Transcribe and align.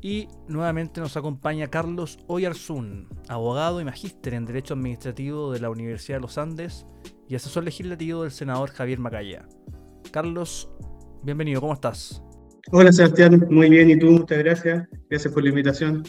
Y 0.00 0.28
nuevamente 0.48 1.00
nos 1.00 1.16
acompaña 1.16 1.68
Carlos 1.68 2.18
Oyarzún, 2.26 3.08
abogado 3.28 3.80
y 3.80 3.84
magíster 3.84 4.34
en 4.34 4.44
Derecho 4.44 4.74
Administrativo 4.74 5.52
de 5.52 5.60
la 5.60 5.70
Universidad 5.70 6.18
de 6.18 6.22
los 6.22 6.38
Andes 6.38 6.86
y 7.28 7.34
asesor 7.34 7.64
legislativo 7.64 8.22
del 8.22 8.30
senador 8.30 8.70
Javier 8.70 8.98
Macaya. 8.98 9.48
Carlos, 10.10 10.70
bienvenido, 11.22 11.60
¿cómo 11.60 11.72
estás? 11.72 12.22
Hola 12.72 12.92
Sebastián, 12.92 13.46
muy 13.50 13.68
bien, 13.68 13.90
¿y 13.90 13.98
tú? 13.98 14.10
Muchas 14.10 14.38
gracias. 14.38 14.88
Gracias 15.08 15.32
por 15.32 15.42
la 15.42 15.48
invitación. 15.50 16.02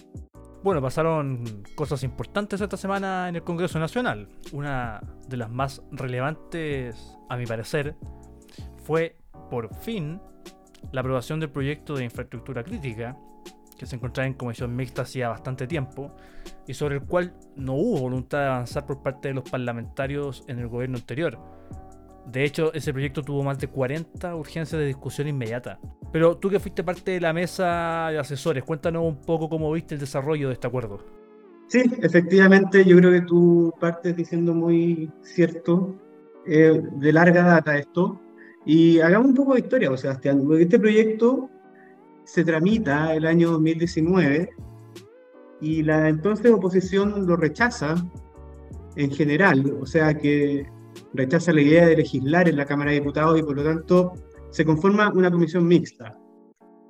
Bueno, 0.64 0.81
pasaron 0.81 1.64
cosas 1.75 2.03
importantes 2.03 2.59
esta 2.59 2.77
semana 2.77 3.30
en 3.30 3.36
el 3.36 3.44
Congreso 3.44 3.77
Nacional. 3.77 4.30
Una 4.52 4.99
de 5.27 5.38
las 5.38 5.52
más 5.52 5.83
relevantes, 5.92 7.16
a 7.30 7.38
mi 7.38 7.45
parecer, 7.45 7.95
fue 8.83 9.16
por 9.52 9.75
fin 9.75 10.20
la 10.92 11.02
aprobación 11.02 11.39
del 11.39 11.52
proyecto 11.52 11.95
de 11.95 12.05
infraestructura 12.05 12.64
crítica, 12.64 13.17
que 13.78 13.86
se 13.86 13.95
encontraba 13.95 14.28
en 14.28 14.34
comisión 14.34 14.76
mixta 14.76 15.04
hacía 15.04 15.30
bastante 15.30 15.68
tiempo, 15.68 16.16
y 16.68 16.73
sobre 16.73 16.95
el 16.95 17.02
cual 17.04 17.34
no 17.56 17.73
hubo 17.73 18.00
voluntad 18.02 18.40
de 18.40 18.45
avanzar 18.48 18.86
por 18.86 19.02
parte 19.02 19.30
de 19.30 19.34
los 19.34 19.50
parlamentarios 19.50 20.44
en 20.48 20.59
el 20.59 20.67
gobierno 20.67 20.98
anterior. 20.98 21.40
De 22.32 22.44
hecho, 22.44 22.73
ese 22.73 22.92
proyecto 22.92 23.22
tuvo 23.22 23.44
más 23.44 23.59
de 23.59 23.67
40 23.67 24.36
urgencias 24.36 24.80
de 24.80 24.88
discusión 24.88 25.28
inmediata. 25.28 25.80
Pero 26.12 26.38
tú 26.38 26.50
que 26.50 26.59
fuiste 26.59 26.84
parte 26.84 27.12
de 27.12 27.22
la 27.22 27.34
mesa 27.34 28.08
de 28.09 28.17
asesores, 28.17 28.64
cuéntanos 28.64 29.04
un 29.04 29.22
poco 29.22 29.48
cómo 29.48 29.72
viste 29.72 29.94
el 29.94 30.00
desarrollo 30.00 30.48
de 30.48 30.54
este 30.54 30.67
acuerdo. 30.67 30.99
Sí, 31.67 31.83
efectivamente, 32.02 32.83
yo 32.83 32.98
creo 32.98 33.11
que 33.11 33.22
tú 33.22 33.73
partes 33.80 34.16
diciendo 34.16 34.54
muy 34.54 35.11
cierto, 35.22 35.95
eh, 36.48 36.82
de 36.94 37.14
larga 37.14 37.44
data 37.44 37.78
esto, 37.78 38.20
y 38.66 38.99
hagamos 38.99 39.30
un 39.30 39.36
poco 39.36 39.54
de 39.54 39.60
historia, 39.60 39.95
Sebastián, 39.95 40.44
porque 40.45 40.64
este 40.64 40.80
proyecto 40.80 41.49
se 42.25 42.43
tramita 42.43 43.15
el 43.15 43.25
año 43.25 43.52
2019 43.52 44.49
y 45.61 45.83
la 45.83 46.09
entonces 46.09 46.52
oposición 46.52 47.25
lo 47.25 47.37
rechaza 47.37 47.95
en 48.95 49.11
general, 49.11 49.77
o 49.81 49.86
sea 49.86 50.17
que 50.17 50.65
rechaza 51.13 51.53
la 51.53 51.61
idea 51.61 51.86
de 51.86 51.97
legislar 51.97 52.49
en 52.49 52.58
la 52.58 52.65
Cámara 52.65 52.91
de 52.91 52.99
Diputados 52.99 53.39
y 53.39 53.43
por 53.43 53.55
lo 53.55 53.63
tanto 53.63 54.13
se 54.49 54.65
conforma 54.65 55.11
una 55.13 55.31
comisión 55.31 55.67
mixta, 55.67 56.17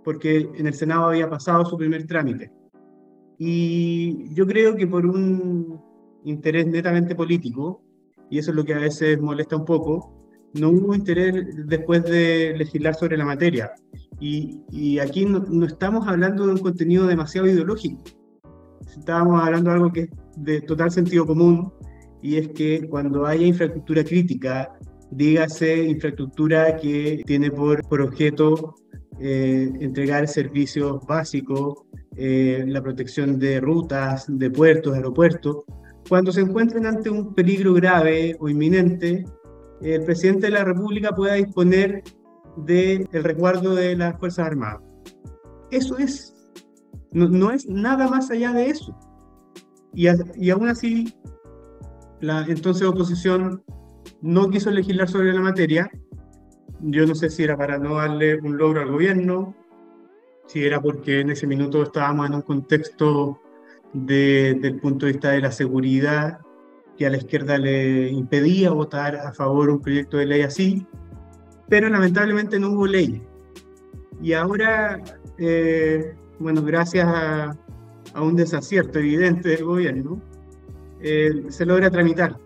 porque 0.03 0.49
en 0.55 0.67
el 0.67 0.73
Senado 0.73 1.05
había 1.05 1.29
pasado 1.29 1.65
su 1.65 1.77
primer 1.77 2.05
trámite. 2.05 2.51
Y 3.37 4.33
yo 4.33 4.45
creo 4.45 4.75
que 4.75 4.87
por 4.87 5.05
un 5.05 5.81
interés 6.23 6.67
netamente 6.67 7.15
político, 7.15 7.81
y 8.29 8.39
eso 8.39 8.51
es 8.51 8.55
lo 8.55 8.63
que 8.63 8.73
a 8.73 8.79
veces 8.79 9.19
molesta 9.19 9.55
un 9.55 9.65
poco, 9.65 10.24
no 10.59 10.69
hubo 10.69 10.95
interés 10.95 11.45
después 11.67 12.03
de 12.03 12.55
legislar 12.57 12.95
sobre 12.95 13.17
la 13.17 13.25
materia. 13.25 13.71
Y, 14.19 14.99
aquí 14.99 15.25
no, 15.25 15.65
estamos 15.65 16.07
hablando 16.07 16.47
de 16.47 16.53
un 16.53 16.59
contenido 16.59 17.05
demasiado 17.05 17.47
ideológico. 17.47 18.01
Estábamos 18.97 19.43
hablando 19.43 19.69
de 19.69 19.75
algo 19.75 19.91
que 19.91 20.01
es 20.01 20.09
de 20.37 20.61
total 20.61 20.91
sentido 20.91 21.25
común, 21.25 21.71
y 22.21 22.37
es 22.37 22.47
que 22.49 22.87
cuando 22.89 23.25
haya 23.25 23.45
infraestructura 23.45 24.03
crítica, 24.03 24.73
dígase 25.11 25.83
infraestructura 25.83 26.77
que 26.77 27.21
tiene 27.25 27.51
por, 27.51 27.81
por 27.87 28.01
objeto 28.01 28.75
eh, 29.19 29.71
entregar 29.79 30.27
servicios 30.27 31.05
básicos, 31.05 31.83
eh, 32.17 32.63
la 32.67 32.81
protección 32.81 33.37
de 33.37 33.59
rutas, 33.59 34.25
de 34.27 34.49
puertos, 34.49 34.93
aeropuertos, 34.93 35.65
cuando 36.07 36.31
se 36.31 36.41
encuentren 36.41 36.85
ante 36.85 37.09
un 37.09 37.33
peligro 37.33 37.73
grave 37.73 38.35
o 38.39 38.47
inminente, 38.47 39.25
el 39.93 40.03
presidente 40.03 40.47
de 40.47 40.53
la 40.53 40.63
República 40.63 41.13
pueda 41.13 41.35
disponer 41.35 42.03
del 42.57 43.07
resguardo 43.11 43.75
de 43.75 43.95
las 43.95 44.17
Fuerzas 44.19 44.47
Armadas. 44.47 44.81
Eso 45.69 45.97
es, 45.97 46.33
no, 47.11 47.27
no, 47.29 47.51
es 47.51 47.67
nada 47.67 48.07
más 48.07 48.31
allá 48.31 48.51
de 48.51 48.69
eso. 48.69 48.97
Y, 49.93 50.07
y 50.37 50.49
aún 50.49 50.69
así, 50.69 51.13
la 52.19 52.45
entonces 52.47 52.87
oposición 52.87 53.63
no 54.21 54.49
quiso 54.49 54.71
legislar 54.71 55.07
sobre 55.07 55.33
la 55.33 55.41
materia. 55.41 55.89
Yo 56.81 57.05
no 57.05 57.13
sé 57.13 57.29
si 57.29 57.43
era 57.43 57.55
para 57.55 57.77
no 57.77 57.95
darle 57.95 58.39
un 58.39 58.57
logro 58.57 58.81
al 58.81 58.91
gobierno, 58.91 59.55
si 60.47 60.65
era 60.65 60.81
porque 60.81 61.21
en 61.21 61.29
ese 61.29 61.45
minuto 61.45 61.83
estábamos 61.83 62.27
en 62.27 62.35
un 62.35 62.41
contexto 62.41 63.39
de, 63.93 64.57
del 64.59 64.79
punto 64.79 65.05
de 65.05 65.13
vista 65.13 65.31
de 65.31 65.41
la 65.41 65.51
seguridad 65.51 66.44
que 66.97 67.05
a 67.05 67.09
la 67.09 67.17
izquierda 67.17 67.57
le 67.57 68.09
impedía 68.09 68.71
votar 68.71 69.15
a 69.15 69.33
favor 69.33 69.69
un 69.69 69.81
proyecto 69.81 70.17
de 70.17 70.25
ley 70.25 70.41
así, 70.41 70.85
pero 71.67 71.89
lamentablemente 71.89 72.59
no 72.59 72.71
hubo 72.71 72.87
ley. 72.87 73.21
Y 74.21 74.33
ahora, 74.33 75.01
eh, 75.37 76.15
bueno, 76.39 76.61
gracias 76.63 77.05
a, 77.07 77.57
a, 78.13 78.21
un 78.21 78.35
desacierto 78.35 78.99
evidente 78.99 79.49
del 79.49 79.65
gobierno, 79.65 80.21
eh, 81.01 81.43
se 81.49 81.65
logra 81.65 81.89
tramitar. 81.89 82.37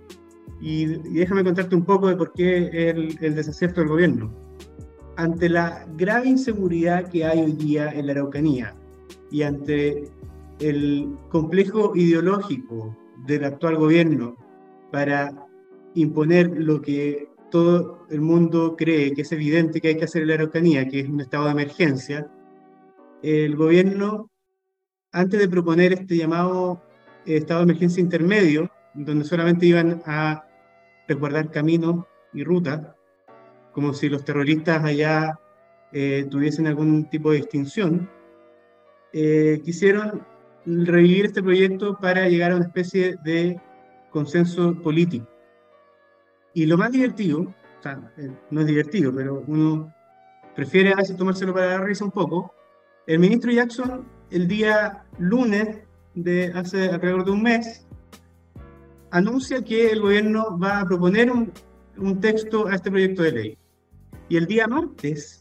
Y, 0.62 0.84
y, 0.84 1.14
déjame 1.20 1.44
contarte 1.44 1.76
un 1.76 1.86
poco 1.86 2.08
de 2.08 2.16
por 2.16 2.34
qué 2.34 2.90
el, 2.90 3.18
el 3.22 3.36
desacierto 3.36 3.82
del 3.82 3.90
gobierno. 3.90 4.34
Ante 5.16 5.50
la 5.50 5.86
grave 5.96 6.28
inseguridad 6.28 7.10
que 7.10 7.26
hay 7.26 7.42
hoy 7.42 7.52
día 7.52 7.90
en 7.92 8.08
la 8.08 8.14
Araucanía 8.14 8.74
y 9.32 9.44
ante 9.44 10.10
el 10.60 11.16
complejo 11.30 11.96
ideológico 11.96 12.96
del 13.26 13.46
actual 13.46 13.76
gobierno 13.76 14.36
para 14.92 15.34
imponer 15.96 16.52
lo 16.56 16.82
que 16.82 17.30
todo 17.52 18.06
el 18.10 18.22
mundo 18.22 18.76
cree 18.78 19.14
que 19.14 19.22
es 19.22 19.32
evidente 19.32 19.82
que 19.82 19.90
hay 19.90 19.98
que 19.98 20.06
hacer 20.06 20.22
en 20.22 20.30
la 20.30 20.34
Araucanía, 20.36 20.88
que 20.88 21.02
es 21.02 21.10
un 21.10 21.22
estado 21.22 21.46
de 21.46 21.52
emergencia, 21.52 22.30
el 23.22 23.56
gobierno, 23.56 24.30
antes 25.12 25.40
de 25.40 25.50
proponer 25.50 25.94
este 25.94 26.16
llamado 26.16 26.82
estado 27.26 27.62
de 27.62 27.72
emergencia 27.72 28.02
intermedio, 28.02 28.70
donde 28.94 29.26
solamente 29.26 29.66
iban 29.66 30.02
a 30.06 30.46
resguardar 31.08 31.52
caminos 31.52 32.06
y 32.34 32.44
rutas, 32.44 32.82
como 33.74 33.94
si 33.94 34.10
los 34.10 34.24
terroristas 34.24 34.84
allá 34.84 35.40
eh, 35.92 36.28
tuviesen 36.30 36.68
algún 36.68 37.10
tipo 37.10 37.32
de 37.32 37.38
distinción, 37.38 38.10
eh, 39.12 39.62
quisieron 39.64 40.26
revivir 40.86 41.26
este 41.26 41.42
proyecto 41.42 41.98
para 41.98 42.28
llegar 42.28 42.52
a 42.52 42.58
una 42.58 42.66
especie 42.66 43.16
de 43.24 43.60
consenso 44.12 44.76
político. 44.82 45.28
Y 46.54 46.66
lo 46.66 46.78
más 46.78 46.92
divertido, 46.92 47.42
o 47.42 47.82
sea, 47.82 48.12
eh, 48.18 48.32
no 48.52 48.62
es 48.62 48.68
divertido, 48.68 49.14
pero 49.14 49.44
uno 49.48 49.94
prefiere 50.56 50.92
a 50.92 50.98
veces 50.98 51.16
tomárselo 51.16 51.54
para 51.54 51.78
la 51.78 51.86
risa 51.86 52.06
un 52.06 52.12
poco, 52.12 52.54
el 53.08 53.20
ministro 53.20 53.52
Jackson 53.52 54.06
el 54.30 54.48
día 54.48 55.04
lunes 55.18 55.80
de 56.14 56.52
hace 56.54 56.90
alrededor 56.90 57.26
de 57.26 57.32
un 57.32 57.44
mes 57.44 57.88
anuncia 59.12 59.64
que 59.64 59.90
el 59.90 60.02
gobierno 60.02 60.58
va 60.60 60.82
a 60.82 60.86
proponer 60.86 61.32
un, 61.32 61.52
un 61.98 62.20
texto 62.20 62.68
a 62.68 62.76
este 62.76 62.92
proyecto 62.92 63.24
de 63.24 63.32
ley. 63.32 63.58
Y 64.28 64.38
el 64.38 64.46
día 64.46 64.68
martes 64.68 65.40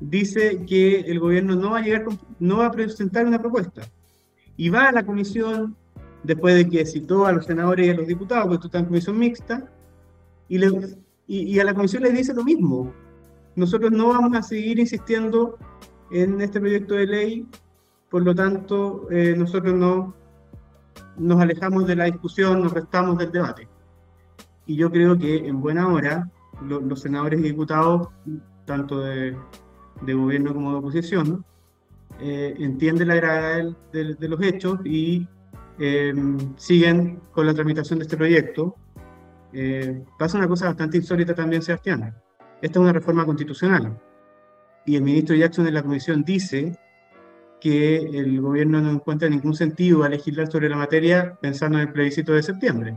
dice 0.00 0.64
que 0.64 1.00
el 1.00 1.18
gobierno 1.18 1.56
no 1.56 1.72
va 1.72 1.78
a 1.78 1.82
llegar, 1.82 2.04
no 2.38 2.58
va 2.58 2.66
a 2.66 2.70
presentar 2.70 3.26
una 3.26 3.40
propuesta. 3.40 3.82
Y 4.58 4.70
va 4.70 4.88
a 4.88 4.92
la 4.92 5.06
comisión, 5.06 5.76
después 6.24 6.56
de 6.56 6.68
que 6.68 6.84
citó 6.84 7.24
a 7.26 7.32
los 7.32 7.46
senadores 7.46 7.86
y 7.86 7.90
a 7.90 7.94
los 7.94 8.08
diputados, 8.08 8.44
porque 8.44 8.56
esto 8.56 8.66
está 8.66 8.80
en 8.80 8.86
comisión 8.86 9.16
mixta, 9.16 9.70
y, 10.48 10.58
y, 11.28 11.60
a 11.60 11.64
la 11.64 11.74
comisión 11.74 12.02
le 12.02 12.10
dice 12.10 12.34
lo 12.34 12.42
mismo. 12.42 12.92
Nosotros 13.54 13.92
no 13.92 14.08
vamos 14.08 14.36
a 14.36 14.42
seguir 14.42 14.80
insistiendo 14.80 15.56
en 16.10 16.40
este 16.40 16.58
proyecto 16.58 16.94
de 16.94 17.06
ley, 17.06 17.46
por 18.10 18.22
lo 18.22 18.34
tanto, 18.34 19.06
eh, 19.12 19.36
nosotros 19.38 19.74
no 19.74 20.14
nos 21.16 21.40
alejamos 21.40 21.86
de 21.86 21.94
la 21.94 22.04
discusión, 22.06 22.60
nos 22.60 22.72
restamos 22.72 23.16
del 23.16 23.30
debate. 23.30 23.68
Y 24.66 24.74
yo 24.74 24.90
creo 24.90 25.16
que 25.16 25.36
en 25.36 25.60
buena 25.60 25.86
hora 25.86 26.28
los 26.60 27.00
senadores 27.00 27.38
y 27.38 27.44
diputados, 27.44 28.08
tanto 28.64 29.02
de, 29.02 29.36
de 30.02 30.14
gobierno 30.14 30.52
como 30.52 30.72
de 30.72 30.78
oposición, 30.78 31.44
eh, 32.20 33.04
la 33.06 33.14
gravedad 33.14 33.76
de, 33.92 34.28
los 34.28 34.42
hechos 34.42 34.80
y 34.84 35.26
eh, 35.78 36.12
siguen 36.56 37.20
con 37.32 37.46
la 37.46 37.54
tramitación 37.54 37.98
de 37.98 38.04
este 38.04 38.16
proyecto. 38.16 38.76
Eh, 39.52 40.04
pasa 40.18 40.38
una 40.38 40.48
cosa 40.48 40.66
bastante 40.66 40.96
insólita 40.96 41.34
también, 41.34 41.62
Sebastián. 41.62 42.14
Esta 42.60 42.78
es 42.78 42.82
una 42.82 42.92
reforma 42.92 43.24
constitucional. 43.24 43.98
Y 44.84 44.96
el 44.96 45.02
ministro 45.02 45.36
Jackson 45.36 45.66
en 45.66 45.74
la 45.74 45.82
comisión 45.82 46.24
dice 46.24 46.76
que 47.60 47.96
el 47.96 48.40
gobierno 48.40 48.80
no 48.80 48.90
encuentra 48.90 49.28
ningún 49.28 49.54
sentido 49.54 50.04
a 50.04 50.08
legislar 50.08 50.50
sobre 50.50 50.68
la 50.68 50.76
materia 50.76 51.36
pensando 51.40 51.78
en 51.78 51.88
el 51.88 51.92
plebiscito 51.92 52.32
de 52.32 52.42
septiembre. 52.42 52.96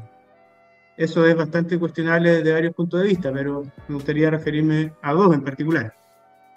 Eso 0.97 1.25
es 1.25 1.35
bastante 1.35 1.79
cuestionable 1.79 2.31
desde 2.31 2.53
varios 2.53 2.75
puntos 2.75 3.01
de 3.01 3.07
vista, 3.07 3.31
pero 3.31 3.63
me 3.87 3.95
gustaría 3.95 4.29
referirme 4.29 4.93
a 5.01 5.13
dos 5.13 5.33
en 5.33 5.43
particular. 5.43 5.95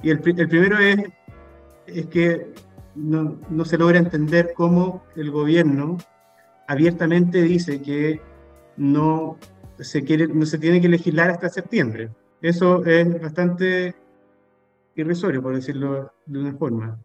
Y 0.03 0.11
el, 0.11 0.21
el 0.25 0.49
primero 0.49 0.79
es, 0.79 0.99
es 1.87 2.07
que 2.07 2.53
no, 2.95 3.39
no, 3.51 3.65
se 3.65 3.79
logra 3.79 3.99
entender 3.99 4.53
cómo 4.55 5.05
el 5.17 5.31
gobierno 5.31 5.99
abiertamente 6.67 7.43
dice 7.43 7.83
que 7.83 8.21
no 8.77 9.39
se, 9.79 10.05
quiere, 10.05 10.29
no 10.29 10.47
se 10.47 10.59
tiene 10.59 10.81
que 10.81 10.89
legislar 10.89 11.31
hasta 11.31 11.49
septiembre. 11.49 12.11
Eso 12.41 12.85
es 12.85 13.21
bastante 13.21 13.95
irrisorio, 14.95 15.43
por 15.43 15.55
decirlo 15.55 16.13
de 16.27 16.39
una 16.39 16.55
forma. 16.55 16.99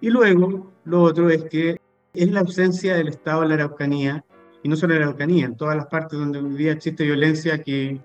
Y 0.00 0.10
luego, 0.10 0.72
lo 0.84 1.02
otro 1.02 1.30
es 1.30 1.44
que 1.44 1.78
es 2.14 2.30
la 2.32 2.40
ausencia 2.40 2.96
del 2.96 3.08
Estado 3.08 3.42
en 3.42 3.50
la 3.50 3.54
Araucanía, 3.56 4.24
y 4.62 4.68
no 4.68 4.76
solo 4.76 4.94
en 4.94 5.00
la 5.00 5.06
Araucanía, 5.06 5.46
en 5.46 5.56
todas 5.56 5.76
las 5.76 5.86
partes 5.86 6.18
donde 6.18 6.38
hoy 6.38 6.54
día 6.54 6.72
existe 6.72 7.04
violencia 7.04 7.62
que, 7.62 8.00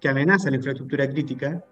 que 0.00 0.08
amenaza 0.08 0.50
la 0.50 0.56
infraestructura 0.56 1.08
crítica, 1.08 1.64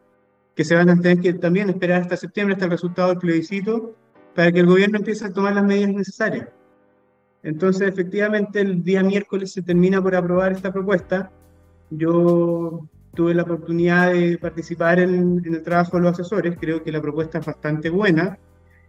que 0.54 0.64
se 0.64 0.74
van 0.74 0.88
a 0.88 1.00
tener 1.00 1.20
que 1.20 1.34
también 1.34 1.70
esperar 1.70 2.02
hasta 2.02 2.16
septiembre, 2.16 2.54
hasta 2.54 2.66
el 2.66 2.70
resultado 2.70 3.08
del 3.08 3.18
plebiscito, 3.18 3.96
para 4.34 4.52
que 4.52 4.60
el 4.60 4.66
gobierno 4.66 4.98
empiece 4.98 5.24
a 5.24 5.32
tomar 5.32 5.54
las 5.54 5.64
medidas 5.64 5.90
necesarias. 5.90 6.48
Entonces, 7.42 7.88
efectivamente, 7.88 8.60
el 8.60 8.82
día 8.82 9.02
miércoles 9.02 9.52
se 9.52 9.62
termina 9.62 10.02
por 10.02 10.14
aprobar 10.14 10.52
esta 10.52 10.72
propuesta. 10.72 11.30
Yo 11.90 12.88
tuve 13.14 13.34
la 13.34 13.42
oportunidad 13.42 14.12
de 14.12 14.38
participar 14.38 14.98
en, 15.00 15.42
en, 15.44 15.54
el 15.54 15.62
trabajo 15.62 15.96
de 15.96 16.04
los 16.04 16.12
asesores. 16.12 16.56
Creo 16.58 16.82
que 16.82 16.90
la 16.90 17.02
propuesta 17.02 17.38
es 17.38 17.46
bastante 17.46 17.90
buena, 17.90 18.38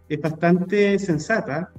es 0.08 0.20
bastante 0.20 0.98
sensata. 0.98 1.70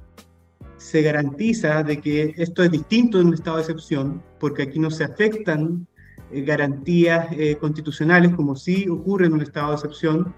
Se 0.77 1.01
garantiza 1.01 1.81
de 1.81 1.99
que 1.99 2.35
esto 2.37 2.63
es 2.63 2.71
distinto 2.71 3.17
de 3.17 3.25
un 3.25 3.33
estado 3.33 3.57
de 3.57 3.63
excepción, 3.63 4.21
porque 4.39 4.63
aquí 4.63 4.79
no 4.79 4.91
se 4.91 5.03
afectan 5.03 5.87
garantías 6.31 7.27
eh, 7.31 7.55
constitucionales, 7.55 8.35
como 8.35 8.55
sí 8.55 8.87
ocurre 8.89 9.27
en 9.27 9.33
un 9.33 9.41
estado 9.41 9.69
de 9.69 9.75
excepción. 9.75 10.33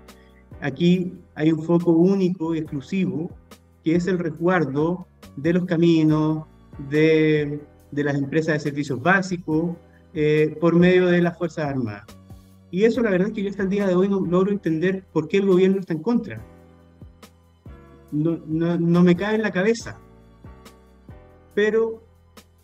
Aquí 0.61 1.13
hay 1.35 1.51
un 1.51 1.63
foco 1.63 1.91
único 1.91 2.53
y 2.53 2.59
exclusivo, 2.59 3.31
que 3.83 3.95
es 3.95 4.07
el 4.07 4.19
resguardo 4.19 5.07
de 5.35 5.53
los 5.53 5.65
caminos, 5.65 6.45
de, 6.89 7.61
de 7.91 8.03
las 8.03 8.15
empresas 8.15 8.55
de 8.55 8.59
servicios 8.59 9.01
básicos, 9.01 9.75
eh, 10.13 10.57
por 10.59 10.75
medio 10.75 11.07
de 11.07 11.21
las 11.21 11.37
Fuerzas 11.37 11.65
Armadas. 11.65 12.05
Y 12.71 12.83
eso 12.83 13.01
la 13.01 13.11
verdad 13.11 13.29
es 13.29 13.33
que 13.33 13.43
yo 13.43 13.49
hasta 13.49 13.63
el 13.63 13.69
día 13.69 13.87
de 13.87 13.95
hoy 13.95 14.07
no 14.07 14.19
logro 14.19 14.51
entender 14.51 15.03
por 15.11 15.27
qué 15.27 15.37
el 15.37 15.47
gobierno 15.47 15.79
está 15.79 15.93
en 15.93 16.01
contra. 16.01 16.41
No, 18.11 18.39
no, 18.45 18.77
no 18.77 19.03
me 19.03 19.15
cae 19.15 19.35
en 19.35 19.41
la 19.41 19.51
cabeza. 19.51 19.97
Pero 21.55 22.03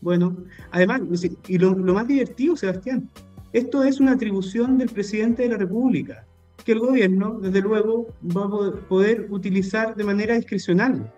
bueno, 0.06 0.38
además, 0.70 1.02
y 1.48 1.58
lo, 1.58 1.76
más 1.76 2.08
divertido, 2.08 2.56
Sebastián, 2.56 3.10
esto 3.54 3.84
es 3.84 4.00
una 4.00 4.12
atribución 4.12 4.78
del 4.78 4.90
presidente 4.90 5.42
de 5.42 5.50
la 5.50 5.58
República, 5.58 6.28
que 6.64 6.74
el 6.74 6.80
gobierno, 6.80 7.40
desde 7.42 7.60
luego, 7.62 8.14
va 8.24 8.44
a 8.44 8.88
poder 8.88 9.26
utilizar 9.32 9.96
de 9.96 10.04
manera 10.04 10.36
discrecional. 10.36 11.12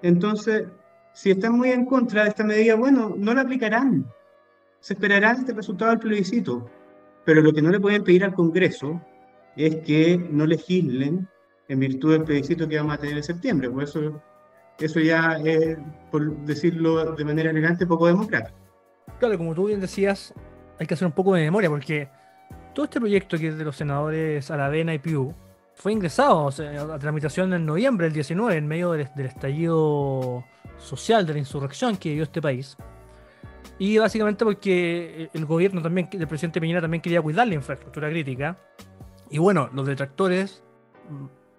Entonces, 0.00 0.64
si 1.12 1.30
están 1.30 1.58
muy 1.58 1.68
en 1.68 1.84
contra 1.84 2.22
de 2.22 2.30
esta 2.30 2.42
medida, 2.42 2.74
bueno, 2.74 3.14
no 3.18 3.34
la 3.34 3.42
aplicarán. 3.42 4.06
Se 4.80 4.94
esperará 4.94 5.32
este 5.32 5.52
resultado 5.52 5.90
del 5.90 6.00
plebiscito. 6.00 6.70
Pero 7.26 7.42
lo 7.42 7.52
que 7.52 7.60
no 7.60 7.68
le 7.68 7.80
pueden 7.80 8.02
pedir 8.02 8.24
al 8.24 8.32
Congreso 8.32 8.98
es 9.56 9.76
que 9.84 10.16
no 10.30 10.46
legislen 10.46 11.28
en 11.68 11.78
virtud 11.80 12.12
del 12.12 12.24
plebiscito 12.24 12.66
que 12.66 12.78
vamos 12.78 12.94
a 12.94 12.98
tener 12.98 13.18
en 13.18 13.24
septiembre. 13.24 13.68
Por 13.68 13.82
eso 13.82 14.22
eso 14.78 15.00
ya 15.00 15.38
es, 15.44 15.76
por 16.10 16.36
decirlo 16.44 17.14
de 17.14 17.24
manera 17.24 17.50
elegante, 17.50 17.86
poco 17.86 18.06
democrático. 18.06 18.56
Claro, 19.18 19.36
como 19.36 19.54
tú 19.54 19.66
bien 19.66 19.80
decías, 19.80 20.32
hay 20.78 20.86
que 20.86 20.94
hacer 20.94 21.06
un 21.06 21.12
poco 21.12 21.34
de 21.34 21.42
memoria, 21.42 21.68
porque 21.68 22.08
todo 22.74 22.84
este 22.84 23.00
proyecto 23.00 23.36
que 23.38 23.48
es 23.48 23.58
de 23.58 23.64
los 23.64 23.76
senadores 23.76 24.50
Aravena 24.50 24.94
y 24.94 24.98
Piu 24.98 25.34
fue 25.74 25.92
ingresado 25.92 26.48
a 26.48 26.98
tramitación 26.98 27.52
en 27.52 27.66
noviembre 27.66 28.06
del 28.06 28.14
19, 28.14 28.56
en 28.56 28.66
medio 28.66 28.92
del, 28.92 29.08
estallido 29.18 30.44
social, 30.76 31.26
de 31.26 31.34
la 31.34 31.38
insurrección 31.38 31.96
que 31.96 32.10
vivió 32.10 32.24
este 32.24 32.42
país. 32.42 32.76
Y 33.78 33.98
básicamente 33.98 34.44
porque 34.44 35.30
el 35.32 35.46
gobierno 35.46 35.82
también, 35.82 36.08
el 36.12 36.26
presidente 36.26 36.60
Piñera 36.60 36.80
también 36.80 37.00
quería 37.00 37.22
cuidar 37.22 37.46
la 37.46 37.54
infraestructura 37.54 38.10
crítica. 38.10 38.58
Y 39.30 39.38
bueno, 39.38 39.70
los 39.72 39.86
detractores, 39.86 40.64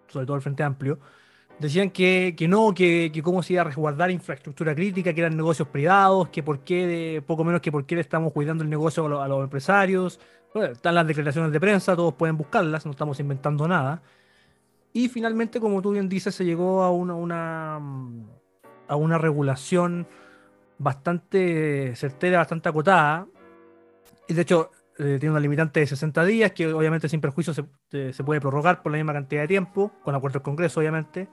sobre 0.08 0.26
todo 0.26 0.36
el 0.36 0.42
Frente 0.42 0.64
Amplio, 0.64 1.00
Decían 1.60 1.90
que, 1.92 2.36
que 2.38 2.48
no, 2.48 2.74
que, 2.74 3.12
que, 3.14 3.22
cómo 3.22 3.44
se 3.44 3.54
iba 3.54 3.64
a 3.64 3.66
resguardar 3.66 4.10
infraestructura 4.12 4.74
crítica, 4.74 5.14
que 5.14 5.20
eran 5.20 5.36
negocios 5.36 5.68
privados, 5.68 6.30
que 6.30 6.42
por 6.42 6.60
qué, 6.60 7.22
poco 7.28 7.44
menos 7.44 7.60
que 7.60 7.70
por 7.70 7.86
qué 7.86 7.96
le 7.96 8.02
estamos 8.02 8.32
cuidando 8.32 8.64
el 8.64 8.70
negocio 8.70 9.22
a, 9.22 9.28
los 9.28 9.44
empresarios. 9.44 10.22
están 10.56 10.96
las 10.96 11.06
declaraciones 11.06 11.52
de 11.52 11.60
prensa, 11.60 11.98
todos 11.98 12.14
pueden 12.14 12.38
buscarlas, 12.38 12.86
no 12.86 12.92
estamos 12.92 13.20
inventando 13.20 13.68
nada. 13.68 14.02
Y 14.94 15.10
finalmente, 15.10 15.60
como 15.60 15.82
tú 15.82 15.92
bien 15.92 16.08
dices, 16.08 16.34
se 16.34 16.46
llegó 16.46 16.82
a 16.82 16.92
una, 16.92 17.14
una, 17.16 17.76
a 18.88 18.96
una 18.96 19.18
regulación 19.18 20.08
bastante 20.78 21.94
certera, 21.98 22.38
bastante 22.38 22.70
acotada. 22.70 23.28
Y 24.30 24.34
de 24.34 24.42
hecho, 24.42 24.72
eh, 24.98 25.18
tiene 25.20 25.32
una 25.32 25.42
limitante 25.42 25.82
de 25.82 25.88
60 25.88 26.24
días, 26.24 26.52
que 26.54 26.72
obviamente 26.74 27.10
sin 27.10 27.20
perjuicio 27.20 27.54
se, 27.54 28.14
se, 28.14 28.24
puede 28.24 28.40
prorrogar 28.40 28.82
por 28.82 28.94
la 28.94 28.98
misma 28.98 29.14
cantidad 29.14 29.42
de 29.42 29.48
tiempo, 29.50 29.92
con 30.04 30.16
acuerdo 30.16 30.40
del 30.40 30.44
Congreso, 30.44 30.80
obviamente. 30.80 31.28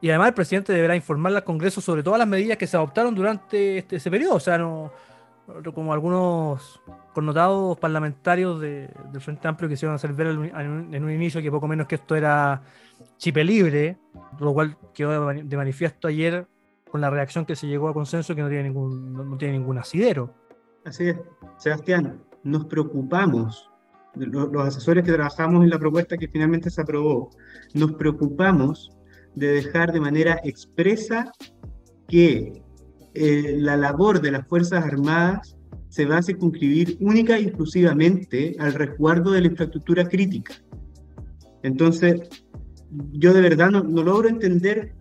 Y 0.00 0.10
además 0.10 0.28
el 0.28 0.34
presidente 0.34 0.72
deberá 0.72 0.94
informarle 0.94 1.38
al 1.38 1.44
Congreso 1.44 1.80
sobre 1.80 2.02
todas 2.02 2.18
las 2.18 2.28
medidas 2.28 2.58
que 2.58 2.66
se 2.66 2.76
adoptaron 2.76 3.14
durante 3.14 3.78
este, 3.78 3.96
ese 3.96 4.10
periodo. 4.10 4.34
O 4.34 4.40
sea, 4.40 4.58
no, 4.58 4.92
como 5.74 5.92
algunos 5.92 6.80
connotados 7.14 7.78
parlamentarios 7.78 8.60
del 8.60 9.20
Frente 9.20 9.48
Amplio 9.48 9.68
quisieron 9.68 9.94
hacer 9.94 10.12
ver 10.12 10.28
en 10.28 11.04
un, 11.04 11.10
inicio 11.10 11.40
que 11.40 11.50
poco 11.50 11.68
menos 11.68 11.86
que 11.86 11.94
esto 11.94 12.14
era 12.14 12.62
chipe 13.16 13.42
libre, 13.44 13.96
lo 14.38 14.52
cual 14.52 14.76
quedó 14.92 15.28
de 15.28 15.56
manifiesto 15.56 16.08
ayer 16.08 16.46
con 16.90 17.00
la 17.00 17.10
reacción 17.10 17.46
que 17.46 17.56
se 17.56 17.66
llegó 17.66 17.88
a 17.88 17.94
consenso 17.94 18.34
que 18.34 18.42
no 18.42 18.48
tiene 18.48 18.64
ningún, 18.64 19.12
no, 19.12 19.36
tiene 19.36 19.58
ningún 19.58 19.78
asidero. 19.78 20.34
Así 20.84 21.08
es, 21.08 21.16
Sebastián, 21.58 22.20
nos 22.42 22.66
preocupamos, 22.66 23.70
los, 24.14 24.52
los 24.52 24.66
asesores 24.66 25.04
que 25.04 25.12
trabajamos 25.12 25.64
en 25.64 25.70
la 25.70 25.78
propuesta 25.78 26.16
que 26.16 26.28
finalmente 26.28 26.70
se 26.70 26.80
aprobó, 26.80 27.30
nos 27.74 27.92
preocupamos 27.92 28.95
de 29.36 29.52
dejar 29.52 29.92
de 29.92 30.00
manera 30.00 30.40
expresa 30.42 31.30
que 32.08 32.62
eh, 33.14 33.56
la 33.58 33.76
labor 33.76 34.20
de 34.20 34.32
las 34.32 34.46
Fuerzas 34.48 34.84
Armadas 34.84 35.56
se 35.88 36.06
va 36.06 36.18
a 36.18 36.22
circunscribir 36.22 36.96
única 37.00 37.38
y 37.38 37.44
exclusivamente 37.44 38.56
al 38.58 38.74
resguardo 38.74 39.30
de 39.30 39.42
la 39.42 39.46
infraestructura 39.46 40.08
crítica. 40.08 40.54
Entonces, 41.62 42.28
yo 43.12 43.32
de 43.32 43.40
verdad 43.40 43.70
no, 43.70 43.82
logro 43.82 44.28
entender 44.28 44.94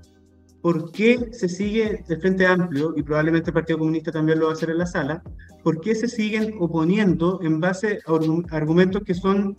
por 0.62 0.92
qué 0.92 1.30
se 1.32 1.48
sigue 1.48 2.04
de 2.08 2.18
Frente 2.18 2.46
Amplio, 2.46 2.94
y 2.96 3.04
probablemente 3.04 3.52
el 3.52 3.54
Partido 3.54 3.80
Comunista 3.80 4.12
también 4.12 4.40
lo 4.40 4.46
va 4.46 4.52
a 4.52 4.56
hacer 4.56 4.70
en 4.70 4.80
la 4.80 4.88
sala, 4.88 5.24
por 5.64 5.80
qué 5.80 5.96
se 5.96 6.08
siguen 6.08 6.56
oponiendo 6.60 7.40
en 7.42 7.60
base 7.60 8.00
a 8.08 8.56
argumentos 8.56 9.04
que 9.04 9.14
son 9.14 9.56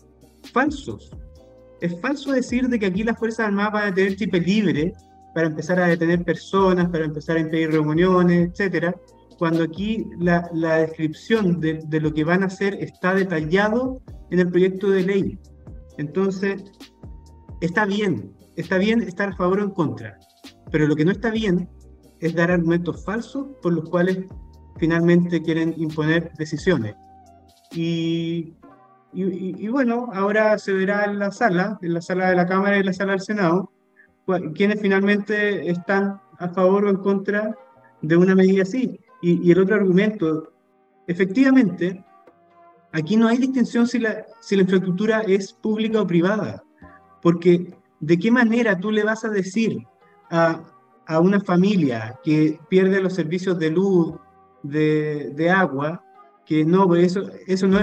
falsos 0.53 1.11
es 1.81 2.01
falso 2.01 2.33
decir 2.33 2.69
de 2.69 2.79
que 2.79 2.87
aquí 2.87 3.03
las 3.03 3.19
Fuerzas 3.19 3.47
Armadas 3.47 3.73
van 3.73 3.93
a 3.93 3.95
tener 3.95 4.17
chip 4.17 4.35
libre 4.35 4.93
para 5.35 5.49
empezar 5.49 5.79
a 5.81 5.89
detener 5.89 6.25
personas, 6.25 6.89
para 6.89 7.05
empezar 7.05 7.37
a 7.37 7.41
impedir 7.41 7.71
reuniones, 7.71 8.51
etcétera, 8.51 8.95
cuando 9.39 9.65
aquí 9.65 10.07
la, 10.19 10.49
descripción 10.79 11.61
de, 11.61 12.01
lo 12.01 12.13
que 12.15 12.25
van 12.25 12.43
a 12.43 12.47
hacer 12.47 12.75
está 12.75 13.15
detallado 13.15 14.01
en 14.31 14.41
el 14.41 14.49
proyecto 14.49 14.89
de 14.89 15.03
ley. 15.03 15.39
Entonces, 15.99 16.65
está 17.61 17.85
bien, 17.85 18.33
está 18.57 18.79
bien 18.79 19.03
estar 19.03 19.29
a 19.29 19.37
favor 19.37 19.61
o 19.61 19.65
en 19.65 19.71
contra, 19.71 20.19
pero 20.71 20.87
lo 20.87 20.97
que 20.97 21.05
no 21.05 21.13
está 21.13 21.31
bien 21.31 21.69
es 22.21 22.35
dar 22.35 22.51
argumentos 22.51 23.05
falsos 23.05 23.47
por 23.61 23.75
los 23.75 23.89
cuales 23.91 24.19
finalmente 24.79 25.43
quieren 25.43 25.75
imponer 25.77 26.33
decisiones. 26.39 26.95
Y, 27.73 28.55
y, 29.25 29.69
bueno, 29.69 30.11
ahora 30.13 30.59
se 30.59 30.73
verá 30.73 31.05
en 31.05 31.19
la 31.19 31.31
sala, 31.31 31.79
en 31.81 31.95
la 31.95 32.03
sala 32.03 32.29
de 32.29 32.37
la 32.37 32.47
Cámara 32.47 32.77
y 32.77 32.81
en 32.81 32.87
la 32.87 32.93
sala 32.93 33.13
del 33.13 33.23
Senado, 33.23 33.73
quienes 34.55 34.81
finalmente 34.81 35.71
están 35.71 36.21
a 36.39 36.49
favor 36.51 36.85
o 36.85 36.91
en 36.91 36.97
contra 36.97 37.57
de 38.03 38.17
una 38.17 38.35
medida 38.35 38.63
así. 38.63 39.01
Y, 39.23 39.47
y 39.47 39.53
el 39.53 39.61
otro 39.61 39.77
argumento, 39.77 40.53
efectivamente, 41.07 42.05
aquí 42.93 43.17
no 43.17 43.29
hay 43.29 43.39
distinción 43.39 43.87
si 43.87 43.99
la, 43.99 44.27
si 44.41 44.57
la 44.57 44.63
infraestructura 44.63 45.23
es 45.23 45.53
pública 45.53 46.03
o 46.03 46.07
privada, 46.07 46.63
porque 47.23 47.75
¿de 48.01 48.19
qué 48.19 48.31
manera 48.31 48.79
tú 48.79 48.91
le 48.91 49.05
vas 49.05 49.25
a 49.25 49.31
decir 49.31 49.79
a, 50.31 50.61
a 51.07 51.21
una 51.21 51.41
familia 51.41 52.19
que 52.23 52.59
pierde 52.69 53.01
los 53.01 53.15
servicios 53.15 53.59
de 53.59 53.71
luz, 53.71 54.15
de, 54.63 55.33
de 55.35 55.51
agua, 55.51 56.05
que 56.45 56.65
no, 56.65 56.95
eso, 56.95 57.23
eso 57.47 57.67
no, 57.67 57.79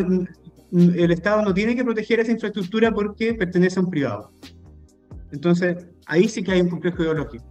el 0.74 1.12
Estado 1.12 1.42
no 1.44 1.54
tiene 1.54 1.76
que 1.76 1.84
proteger 1.84 2.20
esa 2.20 2.32
infraestructura 2.32 2.92
porque 2.92 3.34
pertenece 3.36 3.80
a 3.80 3.84
un 3.84 3.90
privado. 3.90 4.32
Entonces, 5.32 5.86
ahí 6.08 6.28
sí 6.28 6.44
que 6.44 6.52
hay 6.52 6.62
un 6.62 6.70
complejo 6.70 7.04
ideológico. 7.04 7.46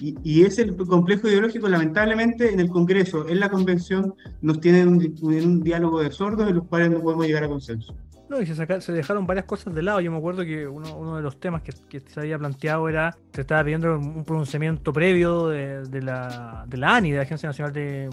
Y, 0.00 0.44
ese 0.44 0.74
complejo 0.76 1.28
ideológico, 1.28 1.68
lamentablemente, 1.68 2.52
en 2.52 2.60
el 2.60 2.68
Congreso, 2.68 3.28
en 3.28 3.40
la 3.40 3.50
Convención, 3.50 4.14
nos 4.40 4.60
tienen 4.60 4.88
un, 4.88 5.14
un 5.20 5.62
diálogo 5.62 6.00
de 6.00 6.10
sordos 6.10 6.48
en 6.48 6.56
los 6.56 6.66
cuales 6.68 6.90
no 6.90 7.00
podemos 7.00 7.26
llegar 7.26 7.44
a 7.44 7.48
consenso. 7.48 7.94
No, 8.30 8.40
y 8.40 8.46
se, 8.46 8.92
dejaron 8.92 9.26
varias 9.26 9.44
cosas 9.44 9.74
de 9.74 9.82
lado. 9.82 10.00
Yo 10.00 10.10
me 10.12 10.18
acuerdo 10.18 10.44
que 10.44 10.66
uno, 10.66 11.16
de 11.16 11.22
los 11.22 11.38
temas 11.40 11.62
que, 11.62 12.00
se 12.00 12.20
había 12.20 12.38
planteado 12.38 12.88
era, 12.88 13.18
se 13.32 13.40
estaba 13.40 13.64
pidiendo 13.64 13.98
un 13.98 14.24
pronunciamiento 14.24 14.92
previo 14.92 15.48
de 15.48 16.02
la 16.02 16.64
ANI, 16.70 17.10
de 17.10 17.16
la 17.16 17.22
Agencia 17.24 17.48
Nacional 17.48 17.72
de, 17.72 18.08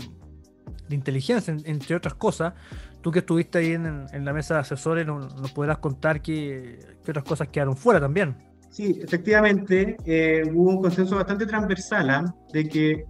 de 0.87 0.95
Inteligencia, 0.95 1.55
entre 1.65 1.95
otras 1.95 2.15
cosas. 2.15 2.53
Tú 3.01 3.11
que 3.11 3.19
estuviste 3.19 3.59
ahí 3.59 3.73
en, 3.73 4.05
en 4.11 4.25
la 4.25 4.33
mesa 4.33 4.55
de 4.55 4.59
asesores, 4.61 5.05
nos, 5.05 5.35
nos 5.39 5.51
podrás 5.51 5.77
contar 5.77 6.21
qué, 6.21 6.79
qué, 7.03 7.11
otras 7.11 7.23
cosas 7.23 7.47
quedaron 7.49 7.77
fuera 7.77 7.99
también. 7.99 8.35
Sí, 8.69 8.99
efectivamente, 9.01 9.97
eh, 10.05 10.43
hubo 10.53 10.71
un 10.71 10.81
consenso 10.81 11.15
bastante 11.15 11.45
transversal 11.45 12.09
¿eh? 12.09 12.31
de 12.53 12.69
que 12.69 13.05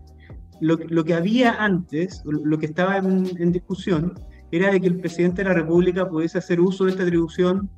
lo, 0.62 0.78
lo, 0.88 1.04
que 1.04 1.14
había 1.14 1.54
antes, 1.54 2.22
lo 2.26 2.58
que 2.58 2.68
estaba 2.68 2.98
en, 2.98 3.30
en 3.40 3.52
discusión, 3.52 4.14
era 4.52 4.72
de 4.72 4.80
que 4.80 4.88
el 4.88 5.00
presidente 5.00 5.44
de 5.44 5.50
la 5.50 5.56
República 5.56 6.08
pudiese 6.08 6.38
hacer 6.38 6.62
uso 6.62 6.86
de 6.86 6.92
esta 6.92 7.04
atribución 7.04 7.70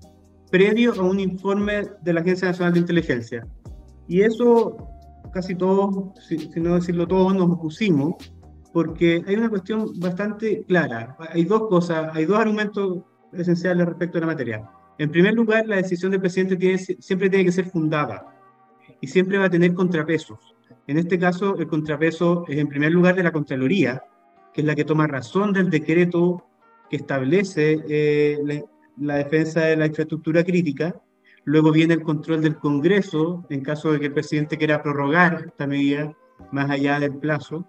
previo 0.51 0.93
a 0.93 1.03
un 1.03 1.19
informe 1.19 1.83
de 2.01 2.13
la 2.13 2.21
Agencia 2.21 2.47
Nacional 2.49 2.73
de 2.73 2.79
Inteligencia. 2.79 3.47
Y 4.07 4.21
eso 4.21 4.77
casi 5.31 5.55
todos, 5.55 6.11
si 6.27 6.59
no 6.59 6.75
decirlo 6.75 7.07
todos, 7.07 7.33
nos 7.33 7.49
opusimos, 7.49 8.15
porque 8.73 9.23
hay 9.27 9.35
una 9.35 9.49
cuestión 9.49 9.99
bastante 9.99 10.63
clara. 10.63 11.15
Hay 11.31 11.45
dos 11.45 11.67
cosas, 11.67 12.15
hay 12.15 12.25
dos 12.25 12.39
argumentos 12.39 12.99
esenciales 13.33 13.85
respecto 13.85 14.17
a 14.17 14.21
la 14.21 14.27
materia. 14.27 14.69
En 14.97 15.09
primer 15.09 15.33
lugar, 15.33 15.67
la 15.67 15.77
decisión 15.77 16.11
del 16.11 16.21
presidente 16.21 16.57
tiene, 16.57 16.77
siempre 16.77 17.29
tiene 17.29 17.45
que 17.45 17.51
ser 17.51 17.65
fundada 17.65 18.35
y 19.01 19.07
siempre 19.07 19.37
va 19.37 19.45
a 19.45 19.49
tener 19.49 19.73
contrapesos. 19.73 20.55
En 20.87 20.97
este 20.97 21.17
caso, 21.17 21.55
el 21.57 21.67
contrapeso 21.67 22.45
es 22.47 22.57
en 22.57 22.67
primer 22.67 22.91
lugar 22.91 23.15
de 23.15 23.23
la 23.23 23.31
Contraloría, 23.31 24.03
que 24.53 24.61
es 24.61 24.67
la 24.67 24.75
que 24.75 24.85
toma 24.85 25.07
razón 25.07 25.53
del 25.53 25.69
decreto 25.69 26.45
que 26.89 26.97
establece 26.97 27.79
eh, 27.87 28.39
la, 28.43 28.63
la, 28.97 29.15
defensa 29.17 29.61
de 29.61 29.77
la 29.77 29.85
infraestructura 29.85 30.43
crítica. 30.43 30.99
Luego 31.45 31.71
viene 31.71 31.93
el 31.93 32.01
control 32.01 32.41
del 32.41 32.57
Congreso, 32.57 33.45
en 33.49 33.61
caso 33.61 33.91
de 33.91 33.99
que 33.99 34.07
el 34.07 34.13
presidente 34.13 34.57
quiera 34.57 34.81
prorrogar 34.81 35.45
esta 35.47 35.67
medida 35.67 36.11
más 36.51 36.69
allá 36.69 36.99
del 36.99 37.15
plazo. 37.15 37.67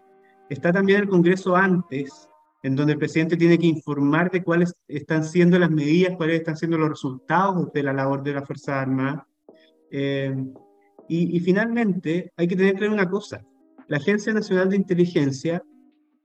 Está 0.50 0.73
también 0.73 1.02
el 1.02 1.09
Congreso 1.09 1.54
antes, 1.54 2.28
en 2.64 2.75
donde 2.75 2.95
el 2.95 2.99
presidente 2.99 3.37
tiene 3.37 3.57
que 3.57 3.69
informar 3.69 4.33
de 4.33 4.42
cuáles 4.42 4.75
están 4.88 5.25
siendo 5.25 5.59
las 5.61 5.71
medidas, 5.71 6.16
cuáles 6.16 6.40
están 6.40 6.57
siendo 6.57 6.76
los 6.76 6.90
resultados 6.90 7.73
de 7.73 7.85
la 7.85 7.92
labor 7.92 8.25
de 8.25 8.35
la 8.35 8.42
Fuerza 8.42 8.80
Armada. 8.80 9.26
Eh, 9.92 10.35
y, 11.09 11.37
y, 11.37 11.40
finalmente, 11.40 12.33
hay 12.37 12.49
que 12.49 12.57
tener 12.57 12.75
claro 12.75 12.92
una 12.92 13.09
cosa. 13.09 13.40
La 13.87 13.99
Agencia 13.99 14.33
Nacional 14.33 14.69
de 14.71 14.76
Inteligencia 14.76 15.62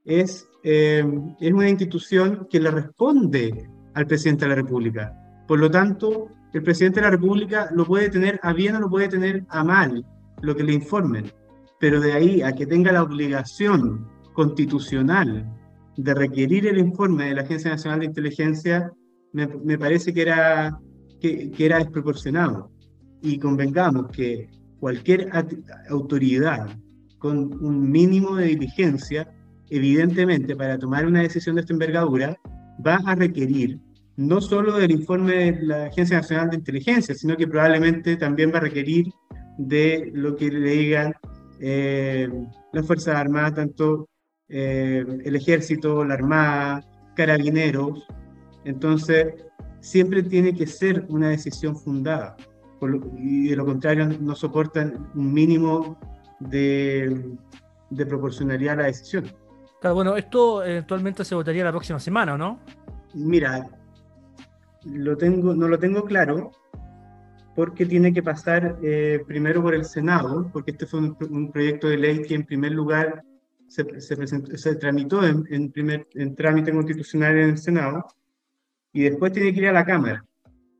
es, 0.03 0.47
eh, 0.63 1.05
es 1.39 1.53
una 1.53 1.69
institución 1.69 2.47
que 2.49 2.59
le 2.59 2.71
responde 2.71 3.69
al 3.93 4.07
presidente 4.07 4.45
de 4.45 4.49
la 4.49 4.55
República. 4.55 5.13
Por 5.47 5.59
lo 5.59 5.69
tanto, 5.69 6.29
el 6.51 6.63
presidente 6.63 6.99
de 6.99 7.05
la 7.05 7.11
República 7.11 7.69
lo 7.71 7.85
puede 7.85 8.09
tener 8.09 8.39
a 8.41 8.53
bien 8.53 8.75
o 8.75 8.79
lo 8.79 8.89
puede 8.89 9.07
tener 9.07 9.45
a 9.49 9.63
mal, 9.63 10.03
lo 10.41 10.55
que 10.55 10.63
le 10.63 10.73
informen. 10.73 11.31
Pero 11.79 11.99
de 12.01 12.13
ahí 12.13 12.41
a 12.41 12.53
que 12.53 12.65
tenga 12.65 12.91
la 12.91 13.03
obligación 13.03 14.14
constitucional 14.35 15.51
de 15.97 16.13
requerir 16.13 16.67
el 16.67 16.77
informe 16.77 17.25
de 17.25 17.35
la 17.35 17.41
Agencia 17.41 17.71
Nacional 17.71 18.01
de 18.01 18.05
Inteligencia, 18.05 18.91
me, 19.33 19.47
me 19.47 19.79
parece 19.79 20.13
que 20.13 20.21
era, 20.21 20.77
que, 21.19 21.49
que, 21.49 21.65
era 21.65 21.79
desproporcionado. 21.79 22.71
Y 23.23 23.39
convengamos 23.39 24.11
que 24.11 24.49
cualquier 24.79 25.31
autoridad 25.89 26.69
con 27.17 27.51
un 27.63 27.89
mínimo 27.89 28.35
de 28.35 28.47
diligencia 28.47 29.27
evidentemente, 29.69 30.55
para 30.55 30.77
tomar 30.77 31.05
una 31.05 31.21
decisión 31.21 31.55
de 31.55 31.61
esta 31.61 31.73
envergadura, 31.73 32.37
va 32.85 32.95
a 33.05 33.15
requerir 33.15 33.79
no 34.17 34.39
solo 34.39 34.77
del 34.77 34.91
informe 34.91 35.51
de 35.51 35.61
la 35.63 35.85
Agencia 35.85 36.17
Nacional 36.17 36.49
de 36.49 36.57
Inteligencia, 36.57 37.15
sino 37.15 37.35
que 37.35 37.47
probablemente 37.47 38.15
también 38.15 38.51
va 38.53 38.57
a 38.57 38.61
requerir 38.61 39.07
de 39.57 40.11
lo 40.13 40.35
que 40.35 40.49
le 40.49 40.71
digan 40.71 41.13
eh, 41.59 42.29
las 42.71 42.85
Fuerzas 42.85 43.15
Armadas, 43.15 43.55
tanto 43.55 44.07
eh, 44.49 45.03
el 45.23 45.35
Ejército, 45.35 46.03
la 46.03 46.13
Armada, 46.13 46.83
Carabineros. 47.15 48.05
Entonces, 48.63 49.33
siempre 49.79 50.23
tiene 50.23 50.53
que 50.53 50.67
ser 50.67 51.05
una 51.09 51.29
decisión 51.29 51.77
fundada, 51.77 52.35
lo, 52.81 52.99
y 53.17 53.49
de 53.49 53.55
lo 53.55 53.65
contrario 53.65 54.07
no 54.19 54.35
soportan 54.35 55.09
un 55.15 55.33
mínimo 55.33 55.97
de, 56.39 57.35
de 57.89 58.05
proporcionalidad 58.05 58.73
a 58.73 58.83
la 58.83 58.85
decisión. 58.87 59.25
Claro, 59.81 59.95
bueno, 59.95 60.15
esto 60.15 60.63
eventualmente 60.63 61.23
se 61.23 61.35
votaría 61.35 61.63
la 61.63 61.71
próxima 61.71 61.99
semana, 61.99 62.37
¿no? 62.37 62.59
Mira, 63.13 63.67
lo 64.85 65.17
tengo, 65.17 65.55
no 65.55 65.67
lo 65.67 65.79
tengo 65.79 66.03
claro, 66.03 66.51
porque 67.55 67.85
tiene 67.85 68.13
que 68.13 68.21
pasar 68.21 68.77
eh, 68.83 69.23
primero 69.27 69.61
por 69.61 69.73
el 69.73 69.85
Senado, 69.85 70.49
porque 70.51 70.71
este 70.71 70.85
fue 70.85 70.99
un, 70.99 71.17
un, 71.29 71.51
proyecto 71.51 71.87
de 71.87 71.97
ley 71.97 72.21
que 72.23 72.35
en 72.35 72.45
primer 72.45 72.73
lugar 72.73 73.23
se, 73.67 74.01
se, 74.01 74.17
presentó, 74.17 74.57
se 74.57 74.75
tramitó 74.75 75.25
en, 75.25 75.45
en, 75.49 75.71
primer, 75.71 76.07
en 76.13 76.35
trámite 76.35 76.71
constitucional 76.71 77.37
en 77.37 77.49
el 77.51 77.57
Senado, 77.57 78.05
y 78.93 79.03
después 79.03 79.33
tiene 79.33 79.53
que 79.53 79.59
ir 79.59 79.67
a 79.67 79.73
la 79.73 79.85
Cámara. 79.85 80.23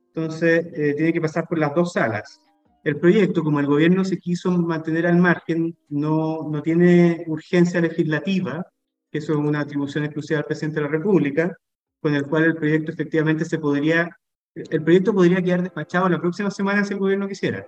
Entonces, 0.07 0.67
eh, 0.73 0.93
tiene 0.95 1.11
que 1.11 1.19
pasar 1.19 1.45
por 1.47 1.59
las 1.59 1.75
dos 1.75 1.91
salas. 1.91 2.39
El 2.85 2.97
proyecto, 2.97 3.43
como 3.43 3.59
el 3.59 3.65
gobierno 3.65 4.05
se 4.05 4.17
quiso 4.17 4.51
mantener 4.51 5.05
al 5.07 5.17
margen, 5.17 5.75
no, 5.89 6.47
no 6.49 6.61
tiene 6.61 7.25
urgencia 7.27 7.81
legislativa, 7.81 8.65
que 9.11 9.17
eso 9.17 9.33
es 9.33 9.39
una 9.39 9.59
atribución 9.59 10.05
exclusiva 10.05 10.39
al 10.39 10.45
presidente 10.45 10.79
de 10.79 10.85
la 10.85 10.91
República, 10.91 11.57
con 11.99 12.15
el 12.15 12.25
cual 12.27 12.45
el 12.45 12.55
proyecto 12.55 12.91
efectivamente 12.91 13.43
se 13.43 13.59
podría, 13.59 14.15
el 14.53 14.83
proyecto 14.83 15.13
podría 15.13 15.41
quedar 15.41 15.63
despachado 15.63 16.07
la 16.07 16.21
próxima 16.21 16.51
semana 16.51 16.85
si 16.85 16.93
el 16.93 16.99
gobierno 16.99 17.27
quisiera. 17.27 17.67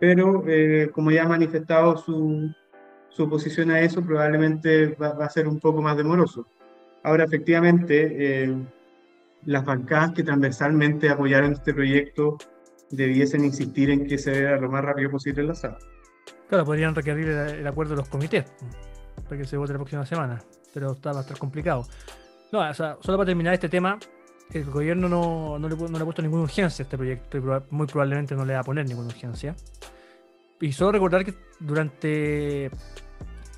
Pero 0.00 0.42
eh, 0.48 0.90
como 0.92 1.10
ya 1.12 1.22
ha 1.24 1.28
manifestado 1.28 1.96
su, 1.98 2.50
su 3.16 3.24
oposición 3.24 3.70
a 3.70 3.80
eso, 3.80 4.02
probablemente 4.02 4.88
va, 5.00 5.14
va, 5.14 5.24
a 5.24 5.30
ser 5.30 5.48
un 5.48 5.58
poco 5.58 5.80
más 5.80 5.96
demoroso. 5.96 6.46
Ahora, 7.02 7.24
efectivamente, 7.24 8.44
eh, 8.44 8.54
las 9.46 9.64
bancadas 9.64 10.12
que 10.12 10.22
transversalmente 10.22 11.08
apoyaron 11.08 11.52
este 11.52 11.72
proyecto 11.72 12.36
debiesen 12.90 13.44
insistir 13.44 13.90
en 13.90 14.06
que 14.06 14.18
se 14.18 14.32
vea 14.32 14.56
lo 14.56 14.70
más 14.70 14.84
rápido 14.84 15.10
posible 15.10 15.40
en 15.42 15.48
la 15.48 15.54
sala. 15.54 15.78
Claro, 16.48 16.66
podrían 16.66 16.94
requerir 16.94 17.28
el, 17.28 17.66
acuerdo 17.66 17.94
de 17.94 18.00
los 18.02 18.08
comités 18.08 18.44
para 19.24 19.38
que 19.38 19.44
se 19.44 19.56
vote 19.56 19.72
la 19.72 19.78
próxima 19.78 20.04
semana, 20.04 20.42
pero 20.74 20.92
está 20.92 21.12
bastante 21.12 21.40
complicado. 21.40 21.86
No, 22.52 22.68
o 22.68 22.74
sea, 22.74 22.98
solo 23.00 23.16
para 23.16 23.26
terminar 23.26 23.54
este 23.54 23.70
tema, 23.70 23.98
el 24.52 24.64
gobierno 24.66 25.08
no, 25.08 25.58
no, 25.58 25.68
le, 25.68 25.74
no 25.74 25.88
le 25.88 25.98
ha 25.98 26.04
puesto 26.04 26.22
ninguna 26.22 26.42
urgencia 26.42 26.82
a 26.82 26.84
este 26.84 26.96
proyecto 26.98 27.38
y 27.38 27.40
muy 27.70 27.86
probablemente 27.86 28.34
no 28.34 28.44
le 28.44 28.52
va 28.52 28.60
a 28.60 28.64
poner 28.64 28.86
ninguna 28.86 29.08
urgencia. 29.08 29.56
Y 30.60 30.72
solo 30.72 30.92
recordar 30.92 31.24
que 31.24 31.34
durante 31.60 32.70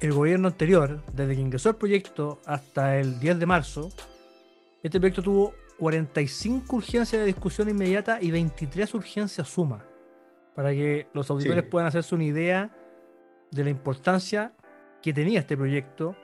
el 0.01 0.13
gobierno 0.13 0.49
anterior, 0.49 1.03
desde 1.13 1.35
que 1.35 1.41
ingresó 1.41 1.71
el 1.71 1.77
proyecto 1.77 2.41
hasta 2.47 2.99
el 2.99 3.19
10 3.19 3.39
de 3.39 3.47
marzo, 3.47 3.91
este 4.83 5.01
proyecto 5.01 5.23
tuvo 5.23 5.55
45 5.79 6.77
urgencias 6.77 7.21
de 7.21 7.27
discusión 7.27 7.69
inmediata 7.69 8.19
y 8.21 8.31
23 8.31 8.95
urgencias 8.95 9.49
suma. 9.49 9.85
Para 10.55 10.71
que 10.71 11.09
los 11.13 11.31
auditores 11.31 11.65
sí. 11.65 11.71
puedan 11.71 11.89
hacerse 11.89 12.15
una 12.15 12.25
idea 12.25 12.71
de 13.51 13.65
la 13.65 13.71
importancia 13.71 14.53
que 15.03 15.13
tenía 15.13 15.41
este 15.41 15.57
proyecto 15.57 16.17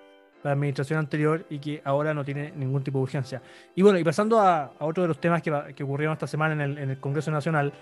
la 0.45 0.53
administración 0.53 0.99
anterior 0.99 1.47
y 1.49 1.59
que 1.59 1.81
ahora 1.85 2.15
no 2.15 2.25
tiene 2.25 2.53
ningún 2.55 2.85
tipo 2.85 2.99
de 2.99 3.05
urgencia. 3.05 3.43
Y 3.75 3.83
bueno, 3.83 3.99
y 3.99 4.05
pasando 4.05 4.39
a, 4.39 4.73
otro 4.79 5.03
de 5.03 5.09
los 5.09 5.19
temas 5.19 5.43
que, 5.43 5.51
que 5.75 5.83
ocurrieron 5.83 6.13
esta 6.13 6.27
semana 6.27 6.53
en 6.53 6.61
el, 6.61 6.79
en 6.79 6.91
el, 6.91 7.01
Congreso 7.01 7.31
Nacional, 7.31 7.73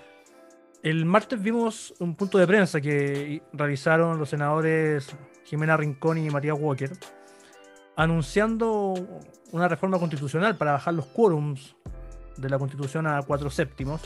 el 0.83 1.05
martes 1.05 1.41
vimos 1.41 1.95
un 1.99 2.15
punto 2.15 2.39
de 2.39 2.47
prensa 2.47 2.81
que 2.81 3.43
realizaron 3.53 4.19
los 4.19 4.29
senadores 4.29 5.15
Jimena 5.45 5.77
Rincón 5.77 6.19
y 6.19 6.31
Matías 6.31 6.57
Walker, 6.59 6.91
anunciando 7.97 8.95
una 9.53 9.69
reforma 9.69 9.99
constitucional 9.99 10.57
para 10.57 10.73
bajar 10.73 10.95
los 10.95 11.07
quórums 11.07 11.77
de 12.37 12.49
la 12.49 12.59
constitución 12.59 13.07
a 13.07 13.23
cuatro 13.23 13.51
séptimos 13.51 14.03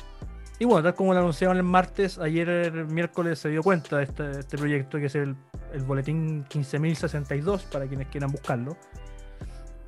y 0.58 0.64
bueno, 0.64 0.82
tal 0.82 0.94
como 0.94 1.12
lo 1.12 1.20
anunciaron 1.20 1.56
el 1.58 1.62
martes, 1.62 2.18
ayer 2.18 2.48
el 2.48 2.86
miércoles 2.86 3.38
se 3.38 3.50
dio 3.50 3.62
cuenta 3.62 3.98
de 3.98 4.04
este, 4.04 4.30
este 4.40 4.56
proyecto, 4.56 4.98
que 4.98 5.06
es 5.06 5.14
el, 5.14 5.36
el 5.74 5.82
boletín 5.82 6.46
15.062, 6.46 7.64
para 7.64 7.86
quienes 7.86 8.08
quieran 8.08 8.32
buscarlo. 8.32 8.76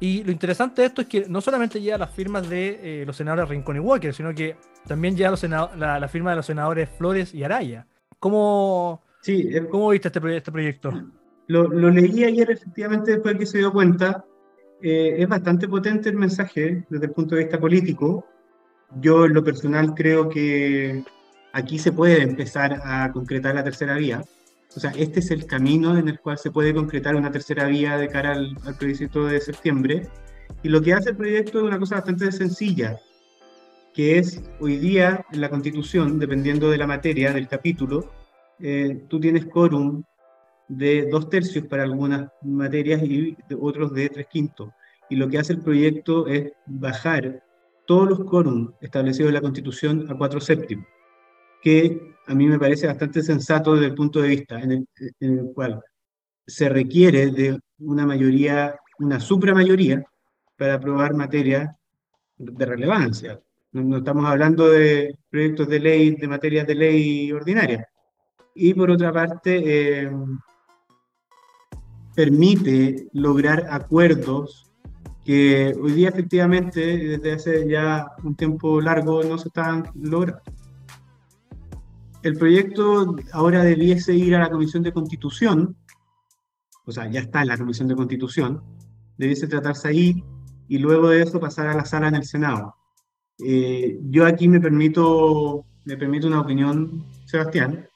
Y 0.01 0.23
lo 0.23 0.31
interesante 0.31 0.83
de 0.83 0.89
esto 0.89 1.03
es 1.03 1.09
que 1.09 1.27
no 1.29 1.41
solamente 1.41 1.81
lleva 1.81 1.99
las 1.99 2.11
firmas 2.11 2.49
de 2.49 3.03
eh, 3.03 3.07
los 3.07 3.17
senadores 3.17 3.49
Rincón 3.49 3.77
y 3.77 3.81
Walker, 3.81 4.15
sino 4.15 4.33
que 4.35 4.57
también 4.87 5.17
lleva 5.17 5.33
los 5.33 5.43
la, 5.43 5.99
la, 5.99 6.09
firma 6.09 6.31
de 6.31 6.37
los 6.37 6.47
senadores 6.47 6.89
Flores 6.97 7.35
y 7.35 7.43
Araya. 7.43 7.87
¿Cómo, 8.21 9.03
sí, 9.21 9.49
eh, 9.53 9.67
¿cómo 9.69 9.91
viste 9.91 10.09
este, 10.09 10.37
este 10.37 10.53
proyecto? 10.53 10.93
Lo, 11.49 11.65
lo, 11.65 11.91
leí 11.91 12.25
ayer, 12.25 12.51
efectivamente, 12.51 13.13
después 13.13 13.35
de 13.35 13.41
que 13.41 13.47
se 13.47 13.59
dio 13.59 13.73
cuenta. 13.73 14.25
Eh, 14.81 15.17
es 15.19 15.29
bastante 15.29 15.67
potente 15.67 16.09
el 16.09 16.15
mensaje 16.15 16.85
desde 16.89 17.07
el 17.07 17.11
punto 17.11 17.35
de 17.35 17.43
vista 17.43 17.59
político 17.59 18.25
yo 18.97 19.27
en 19.27 19.35
lo 19.35 19.45
personal 19.45 19.95
creo 19.95 20.29
que 20.29 21.05
aquí 21.53 21.79
se 21.79 21.93
puede 21.93 22.23
empezar 22.23 22.81
a 22.83 23.11
concretar 23.13 23.55
la 23.55 23.65
tercera 23.65 23.97
vía. 23.97 24.23
O 24.77 24.81
sea, 24.81 24.91
este 24.91 25.21
es 25.21 25.31
el 25.31 25.47
camino 25.47 25.97
en 25.97 26.09
el 26.09 26.21
cual 26.21 26.39
se 26.39 26.51
puede 26.51 26.75
concretar 26.75 27.17
una 27.17 27.33
tercera 27.33 27.67
vía 27.67 27.97
de 27.97 28.09
cara 28.09 28.33
al, 28.33 28.57
al 28.65 28.77
plebiscito 28.77 29.27
de 29.27 29.41
septiembre. 29.41 30.09
Y 30.63 30.69
lo 30.69 30.83
que 30.83 30.93
hace 30.93 31.11
el 31.11 31.17
proyecto 31.17 31.59
es 31.59 31.65
una 31.65 31.79
cosa 31.79 31.97
bastante 31.97 32.31
sencilla, 32.33 32.99
que 33.95 34.19
es 34.19 34.43
hoy 34.61 34.77
día 34.77 35.25
en 35.33 35.41
la 35.41 35.51
Constitución, 35.51 36.19
dependiendo 36.19 36.71
de 36.71 36.79
la 36.79 36.87
materia, 36.87 37.33
del 37.33 37.49
capítulo, 37.49 38.13
eh, 38.61 39.05
tú 39.09 39.21
tienes 39.21 39.47
quórum 39.47 40.03
de 40.69 41.09
dos 41.11 41.31
tercios 41.31 41.67
para 41.67 41.85
algunas 41.85 42.31
materias 42.43 43.03
y 43.03 43.37
otros 43.59 43.93
de 43.93 44.09
tres 44.11 44.27
quintos. 44.27 44.71
Y 45.11 45.17
lo 45.17 45.29
que 45.29 45.39
hace 45.39 45.55
el 45.55 45.61
proyecto 45.61 46.27
es 46.27 46.53
bajar 46.67 47.43
todos 47.87 48.09
los 48.09 48.21
quórum 48.25 48.73
establecidos 48.81 49.29
en 49.29 49.35
la 49.35 49.41
Constitución 49.41 50.07
a 50.11 50.17
cuatro 50.17 50.41
séptimos, 50.41 50.87
que 51.63 52.15
a 52.27 52.35
mí 52.35 52.47
me 52.47 52.59
parece 52.59 52.87
bastante 52.87 53.23
sensato 53.23 53.75
desde 53.75 53.87
el 53.87 53.95
punto 53.95 54.21
de 54.21 54.29
vista 54.29 54.61
en 54.61 54.87
el, 55.21 55.53
cual 55.55 55.83
se 56.47 56.69
requiere 56.69 57.31
de 57.31 57.59
una 57.79 58.07
mayoría, 58.07 58.75
una 58.99 59.19
supramayoría, 59.19 60.05
para 60.57 60.75
aprobar 60.75 61.15
materias 61.15 61.75
de 62.37 62.67
relevancia. 62.67 63.41
No, 63.73 63.99
estamos 63.99 64.27
hablando 64.27 64.69
de 64.69 65.19
proyectos 65.31 65.69
de 65.69 65.81
ley, 65.81 66.17
de 66.17 66.29
materias 66.29 66.67
de 66.67 66.75
ley 66.75 67.33
ordinaria. 67.33 67.89
Y 68.55 68.75
por 68.75 68.91
otra 68.91 69.13
parte, 69.13 70.05
eh, 70.05 70.11
permite 72.15 73.07
lograr 73.13 73.69
acuerdos 73.71 74.69
que 75.25 75.73
hoy 75.81 75.93
día 75.93 76.09
efectivamente 76.09 76.81
desde 76.81 77.33
hace 77.33 77.69
ya 77.69 78.11
un 78.25 78.35
tiempo 78.35 78.81
largo 78.81 79.23
no 79.23 79.39
se 79.39 79.49
están 79.49 79.85
logrando. 79.95 80.43
El 82.23 82.37
proyecto 82.37 83.17
ahora 83.33 83.63
debiese 83.63 84.15
ir 84.15 84.35
a 84.35 84.41
la 84.41 84.51
Comisión 84.51 84.83
de 84.83 84.93
Constitución, 84.93 85.77
o 86.85 86.93
sea, 86.93 87.09
ya 87.11 87.21
está 87.21 87.43
en 87.43 87.49
la 87.49 87.59
Comisión 87.59 87.87
de 87.87 87.95
Constitución, 87.95 88.63
debiese 89.17 89.47
tratarse 89.47 89.89
ahí 89.89 90.25
y 90.69 90.79
luego 90.79 91.11
de 91.11 91.23
eso 91.23 91.39
pasar 91.39 91.69
a 91.69 91.75
la 91.75 91.85
sala 91.85 92.09
en 92.09 92.17
el 92.17 92.25
Senado. 92.25 92.75
Eh, 93.45 93.99
yo 94.11 94.27
aquí 94.27 94.49
me 94.49 94.61
permito, 94.61 95.65
me 95.85 95.97
permito 95.97 96.27
una 96.27 96.41
opinión, 96.41 97.05
Sebastián. 97.25 97.87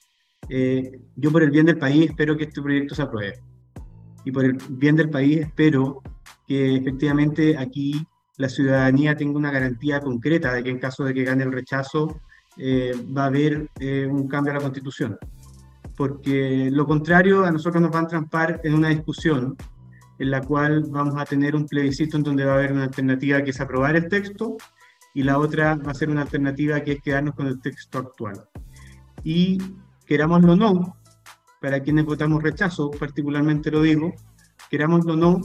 Eh, 0.48 1.00
yo 1.16 1.32
por 1.32 1.42
el 1.42 1.50
bien 1.50 1.66
del 1.66 1.78
país 1.78 2.10
espero 2.10 2.36
que 2.36 2.44
este 2.44 2.62
proyecto 2.62 2.94
se 2.94 3.02
apruebe. 3.02 3.40
Y 4.24 4.30
por 4.30 4.44
el 4.44 4.56
bien 4.70 4.94
del 4.94 5.10
país 5.10 5.38
espero 5.40 6.00
que 6.46 6.76
efectivamente 6.76 7.56
aquí 7.58 8.06
la 8.36 8.48
ciudadanía 8.48 9.16
tenga 9.16 9.38
una 9.38 9.50
garantía 9.50 10.00
concreta 10.00 10.52
de 10.52 10.62
que 10.62 10.70
en 10.70 10.78
caso 10.78 11.04
de 11.04 11.12
que 11.12 11.24
gane 11.24 11.42
el 11.42 11.52
rechazo 11.52 12.20
eh, 12.58 12.92
va 13.16 13.24
a 13.24 13.26
haber 13.26 13.68
eh, 13.78 14.06
un 14.06 14.28
cambio 14.28 14.52
a 14.52 14.56
la 14.56 14.60
constitución. 14.60 15.18
Porque 15.96 16.70
lo 16.72 16.86
contrario 16.86 17.44
a 17.44 17.50
nosotros 17.50 17.82
nos 17.82 17.90
van 17.90 18.06
a 18.06 18.08
trampar 18.08 18.60
en 18.64 18.74
una 18.74 18.88
discusión 18.88 19.56
en 20.18 20.30
la 20.30 20.40
cual 20.40 20.84
vamos 20.88 21.14
a 21.20 21.24
tener 21.24 21.56
un 21.56 21.66
plebiscito 21.66 22.16
en 22.16 22.22
donde 22.22 22.44
va 22.44 22.52
a 22.52 22.56
haber 22.56 22.72
una 22.72 22.84
alternativa 22.84 23.42
que 23.42 23.50
es 23.50 23.60
aprobar 23.60 23.96
el 23.96 24.08
texto 24.08 24.56
y 25.14 25.22
la 25.22 25.38
otra 25.38 25.74
va 25.76 25.90
a 25.90 25.94
ser 25.94 26.10
una 26.10 26.22
alternativa 26.22 26.80
que 26.82 26.92
es 26.92 27.02
quedarnos 27.02 27.34
con 27.34 27.46
el 27.46 27.60
texto 27.60 27.98
actual. 27.98 28.44
Y 29.24 29.58
querámoslo 30.06 30.52
o 30.52 30.56
no, 30.56 30.96
para 31.60 31.80
quienes 31.80 32.04
votamos 32.04 32.42
rechazo, 32.42 32.90
particularmente 32.90 33.70
lo 33.70 33.82
digo, 33.82 34.12
querámoslo 34.70 35.14
o 35.14 35.16
no, 35.16 35.40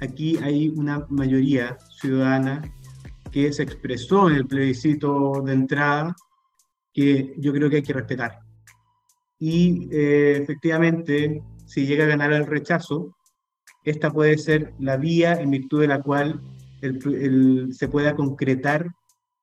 aquí 0.00 0.36
hay 0.38 0.68
una 0.68 1.06
mayoría 1.08 1.76
ciudadana 2.00 2.62
que 3.30 3.52
se 3.52 3.62
expresó 3.62 4.28
en 4.28 4.36
el 4.36 4.46
plebiscito 4.46 5.42
de 5.44 5.52
entrada 5.52 6.16
que 6.92 7.34
yo 7.38 7.52
creo 7.52 7.70
que 7.70 7.76
hay 7.76 7.82
que 7.82 7.92
respetar. 7.92 8.40
Y 9.38 9.88
eh, 9.90 10.38
efectivamente, 10.42 11.42
si 11.66 11.86
llega 11.86 12.04
a 12.04 12.08
ganar 12.08 12.32
el 12.32 12.46
rechazo, 12.46 13.16
esta 13.84 14.10
puede 14.10 14.36
ser 14.36 14.74
la 14.78 14.96
vía 14.96 15.34
en 15.34 15.50
virtud 15.50 15.80
de 15.80 15.88
la 15.88 16.02
cual 16.02 16.40
se 16.80 17.88
pueda 17.88 18.14
concretar 18.14 18.86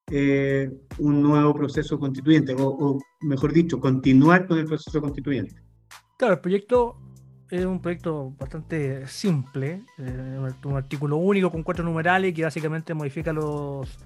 eh, 0.09 0.71
un 0.99 1.21
nuevo 1.21 1.53
proceso 1.53 1.99
constituyente, 1.99 2.53
o, 2.53 2.67
o, 2.67 2.99
mejor 3.21 3.53
dicho, 3.53 3.79
continuar 3.79 4.47
con 4.47 4.57
el 4.57 4.65
proceso 4.65 5.01
constituyente. 5.01 5.55
Claro, 6.17 6.35
el 6.35 6.39
proyecto 6.39 6.97
es 7.49 7.65
un 7.65 7.81
proyecto 7.81 8.33
bastante 8.37 9.07
simple, 9.07 9.83
eh, 9.97 10.39
un 10.65 10.75
artículo 10.75 11.17
único 11.17 11.51
con 11.51 11.63
cuatro 11.63 11.83
numerales 11.83 12.33
que 12.33 12.43
básicamente 12.43 12.93
modifica 12.93 13.31
los, 13.33 13.97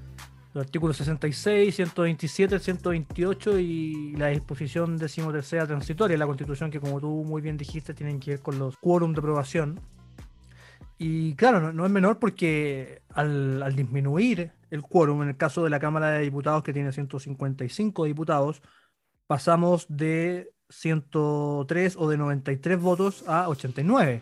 los 0.53 0.65
artículos 0.65 0.97
66, 0.97 1.75
127, 1.75 2.59
128 2.59 3.59
y 3.59 4.15
la 4.17 4.27
disposición 4.27 4.97
decimotercera 4.97 5.65
transitoria 5.65 6.15
de 6.15 6.19
la 6.19 6.25
Constitución, 6.25 6.69
que 6.69 6.79
como 6.79 6.99
tú 6.99 7.23
muy 7.23 7.41
bien 7.41 7.57
dijiste, 7.57 7.93
tienen 7.93 8.19
que 8.19 8.31
ver 8.31 8.41
con 8.41 8.59
los 8.59 8.75
quórum 8.77 9.13
de 9.13 9.19
aprobación. 9.19 9.79
Y 10.97 11.33
claro, 11.35 11.71
no, 11.71 11.85
es 11.85 11.91
menor 11.91 12.19
porque 12.19 13.01
al, 13.13 13.63
al 13.63 13.75
disminuir 13.75 14.51
el 14.69 14.81
quórum, 14.81 15.23
en 15.23 15.29
el 15.29 15.37
caso 15.37 15.63
de 15.63 15.69
la 15.69 15.79
Cámara 15.79 16.11
de 16.11 16.21
Diputados, 16.21 16.63
que 16.63 16.73
tiene 16.73 16.91
155 16.91 18.05
diputados, 18.05 18.61
pasamos 19.27 19.85
de 19.89 20.51
103 20.69 21.95
o 21.97 22.09
de 22.09 22.17
93 22.17 22.79
votos 22.79 23.23
a 23.27 23.47
89. 23.49 24.21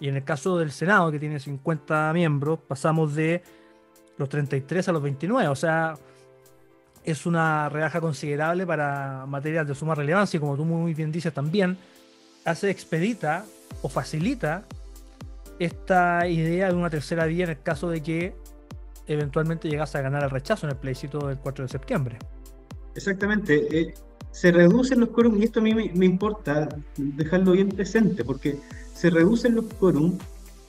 Y 0.00 0.08
en 0.08 0.16
el 0.16 0.24
caso 0.24 0.58
del 0.58 0.70
Senado, 0.72 1.10
que 1.12 1.18
tiene 1.18 1.38
50 1.38 2.12
miembros, 2.12 2.58
pasamos 2.66 3.14
de 3.14 3.42
los 4.18 4.28
33 4.28 4.88
a 4.88 4.92
los 4.92 5.02
29. 5.02 5.48
O 5.48 5.56
sea, 5.56 5.94
es 7.04 7.26
una 7.26 7.68
rebaja 7.68 8.00
considerable 8.00 8.66
para 8.66 9.26
materias 9.26 9.66
de 9.66 9.74
suma 9.74 9.94
relevancia 9.94 10.36
y 10.36 10.40
como 10.40 10.56
tú 10.56 10.64
muy 10.64 10.94
bien 10.94 11.10
dices 11.10 11.32
también, 11.32 11.76
hace 12.44 12.70
expedita 12.70 13.44
o 13.82 13.88
facilita 13.88 14.64
esta 15.58 16.26
idea 16.28 16.68
de 16.68 16.74
una 16.74 16.90
tercera 16.90 17.26
vía 17.26 17.44
en 17.44 17.50
el 17.50 17.62
caso 17.62 17.88
de 17.90 18.02
que 18.02 18.34
eventualmente 19.06 19.68
llegase 19.68 19.98
a 19.98 20.02
ganar 20.02 20.22
el 20.24 20.30
rechazo 20.30 20.66
en 20.66 20.72
el 20.72 20.76
plebiscito 20.76 21.26
del 21.26 21.38
4 21.38 21.64
de 21.64 21.68
septiembre. 21.68 22.18
Exactamente. 22.94 23.80
Eh, 23.80 23.94
se 24.30 24.50
reducen 24.50 25.00
los 25.00 25.10
quórum, 25.10 25.40
y 25.40 25.44
esto 25.44 25.60
a 25.60 25.62
mí 25.62 25.74
me, 25.74 26.06
importa 26.06 26.68
dejarlo 26.96 27.52
bien 27.52 27.68
presente, 27.68 28.24
porque 28.24 28.58
se 28.94 29.10
reducen 29.10 29.54
los 29.54 29.66
quórum, 29.78 30.18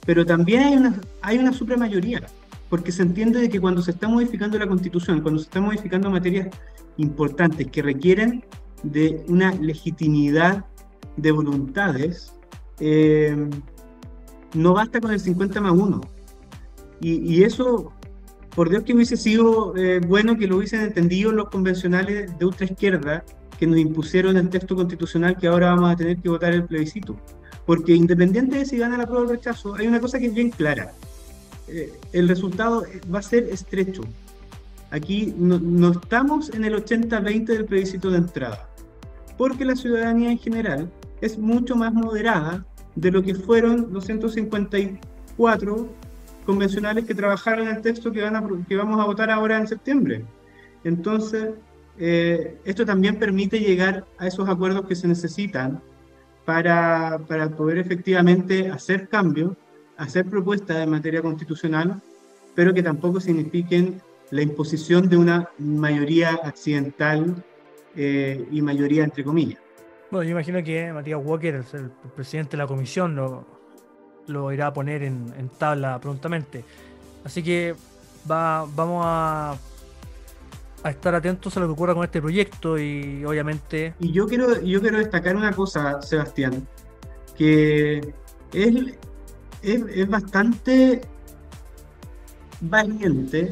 pero 0.04 0.24
también 0.26 0.62
hay 0.62 0.76
una, 0.76 1.00
hay 1.22 1.38
una 1.38 1.52
supramayoría, 1.52 2.22
porque 2.74 2.90
se 2.90 3.02
entiende 3.02 3.38
de 3.38 3.48
que 3.48 3.60
cuando 3.60 3.82
se 3.82 3.92
está 3.92 4.08
modificando 4.08 4.58
la 4.58 4.66
constitución, 4.66 5.20
cuando 5.20 5.38
se 5.38 5.44
están 5.44 5.62
modificando 5.62 6.10
materias 6.10 6.48
importantes 6.96 7.68
que 7.68 7.82
requieren 7.82 8.44
de 8.82 9.24
una 9.28 9.52
legitimidad 9.52 10.64
de 11.16 11.30
voluntades, 11.30 12.34
eh, 12.80 13.48
no 14.54 14.74
basta 14.74 15.00
con 15.00 15.12
el 15.12 15.20
50 15.20 15.60
más 15.60 15.70
1. 15.70 16.00
Y, 17.00 17.32
y, 17.32 17.44
eso, 17.44 17.92
por 18.56 18.68
Dios 18.70 18.82
que 18.82 18.92
hubiese 18.92 19.16
sido 19.16 19.76
eh, 19.76 20.00
bueno 20.00 20.36
que 20.36 20.48
lo 20.48 20.56
hubiesen 20.56 20.80
entendido 20.80 21.30
los 21.30 21.50
convencionales 21.50 22.36
de 22.36 22.44
ultra 22.44 22.66
izquierda, 22.66 23.24
que 23.56 23.68
nos 23.68 23.78
impusieron 23.78 24.36
el 24.36 24.48
texto 24.48 24.74
constitucional 24.74 25.38
que 25.38 25.46
ahora 25.46 25.76
vamos 25.76 25.92
a 25.92 25.96
tener 25.96 26.16
que 26.16 26.28
votar 26.28 26.52
el 26.52 26.64
plebiscito. 26.64 27.14
Porque 27.66 27.94
independiente 27.94 28.58
de 28.58 28.64
si 28.64 28.78
gana 28.78 28.98
la 28.98 29.06
prueba 29.06 29.26
o 29.26 29.28
rechazo, 29.28 29.76
hay 29.76 29.86
una 29.86 30.00
cosa 30.00 30.18
que 30.18 30.26
es 30.26 30.34
bien 30.34 30.50
clara. 30.50 30.92
Eh, 31.68 31.92
el 32.12 32.28
resultado 32.28 32.84
va 33.12 33.18
a 33.18 33.22
ser 33.22 33.44
estrecho. 33.44 34.02
Aquí 34.90 35.34
no, 35.36 35.58
no 35.58 35.92
estamos 35.92 36.50
en 36.50 36.64
el 36.64 36.74
80-20 36.74 37.46
del 37.46 37.64
plebiscito 37.64 38.10
de 38.10 38.18
entrada, 38.18 38.68
porque 39.36 39.64
la 39.64 39.74
ciudadanía 39.74 40.30
en 40.30 40.38
general 40.38 40.90
es 41.20 41.38
mucho 41.38 41.74
más 41.74 41.92
moderada 41.92 42.64
de 42.94 43.10
lo 43.10 43.22
que 43.22 43.34
fueron 43.34 43.92
los 43.92 44.04
150 44.04 44.78
cuatro 45.36 45.88
convencionales 46.46 47.04
que 47.04 47.14
trabajaron 47.14 47.68
el 47.68 47.80
texto 47.80 48.12
que, 48.12 48.22
van 48.22 48.36
a, 48.36 48.46
que 48.68 48.76
vamos 48.76 49.00
a 49.00 49.04
votar 49.04 49.30
ahora 49.30 49.58
en 49.58 49.66
septiembre. 49.66 50.24
Entonces, 50.84 51.50
eh, 51.98 52.58
esto 52.64 52.84
también 52.84 53.18
permite 53.18 53.58
llegar 53.58 54.04
a 54.18 54.26
esos 54.26 54.48
acuerdos 54.48 54.86
que 54.86 54.94
se 54.94 55.08
necesitan 55.08 55.80
para, 56.44 57.18
para 57.26 57.48
poder 57.48 57.78
efectivamente 57.78 58.68
hacer 58.68 59.08
cambios, 59.08 59.52
hacer 59.96 60.26
propuestas 60.26 60.78
en 60.78 60.90
materia 60.90 61.22
constitucional, 61.22 62.00
pero 62.54 62.72
que 62.72 62.82
tampoco 62.82 63.20
signifiquen 63.20 64.00
la 64.30 64.42
imposición 64.42 65.08
de 65.08 65.16
una 65.16 65.48
mayoría 65.58 66.40
accidental 66.42 67.34
eh, 67.96 68.46
y 68.50 68.62
mayoría 68.62 69.04
entre 69.04 69.24
comillas. 69.24 69.60
Bueno, 70.10 70.24
yo 70.24 70.30
imagino 70.30 70.62
que 70.62 70.92
Matías 70.92 71.20
Walker, 71.22 71.64
el, 71.72 71.90
presidente 72.14 72.52
de 72.52 72.56
la 72.58 72.66
comisión, 72.66 73.16
lo, 73.16 73.44
lo 74.26 74.52
irá 74.52 74.68
a 74.68 74.72
poner 74.72 75.02
en, 75.02 75.32
en 75.38 75.48
tabla 75.48 76.00
prontamente. 76.00 76.64
Así 77.24 77.42
que 77.42 77.74
va, 78.30 78.66
vamos 78.74 79.02
a 79.04 79.56
a 80.84 80.90
estar 80.90 81.14
atentos 81.14 81.56
a 81.56 81.60
lo 81.60 81.66
que 81.66 81.72
ocurra 81.72 81.94
con 81.94 82.04
este 82.04 82.20
proyecto 82.20 82.78
y 82.78 83.24
obviamente... 83.24 83.94
Y 84.00 84.12
yo 84.12 84.28
quiero, 84.28 84.60
yo 84.60 84.82
quiero 84.82 84.98
destacar 84.98 85.34
una 85.34 85.50
cosa, 85.50 86.00
Sebastián, 86.02 86.68
que 87.36 88.12
es, 88.52 88.74
es, 89.64 90.08
bastante 90.08 91.00
valiente, 92.60 93.50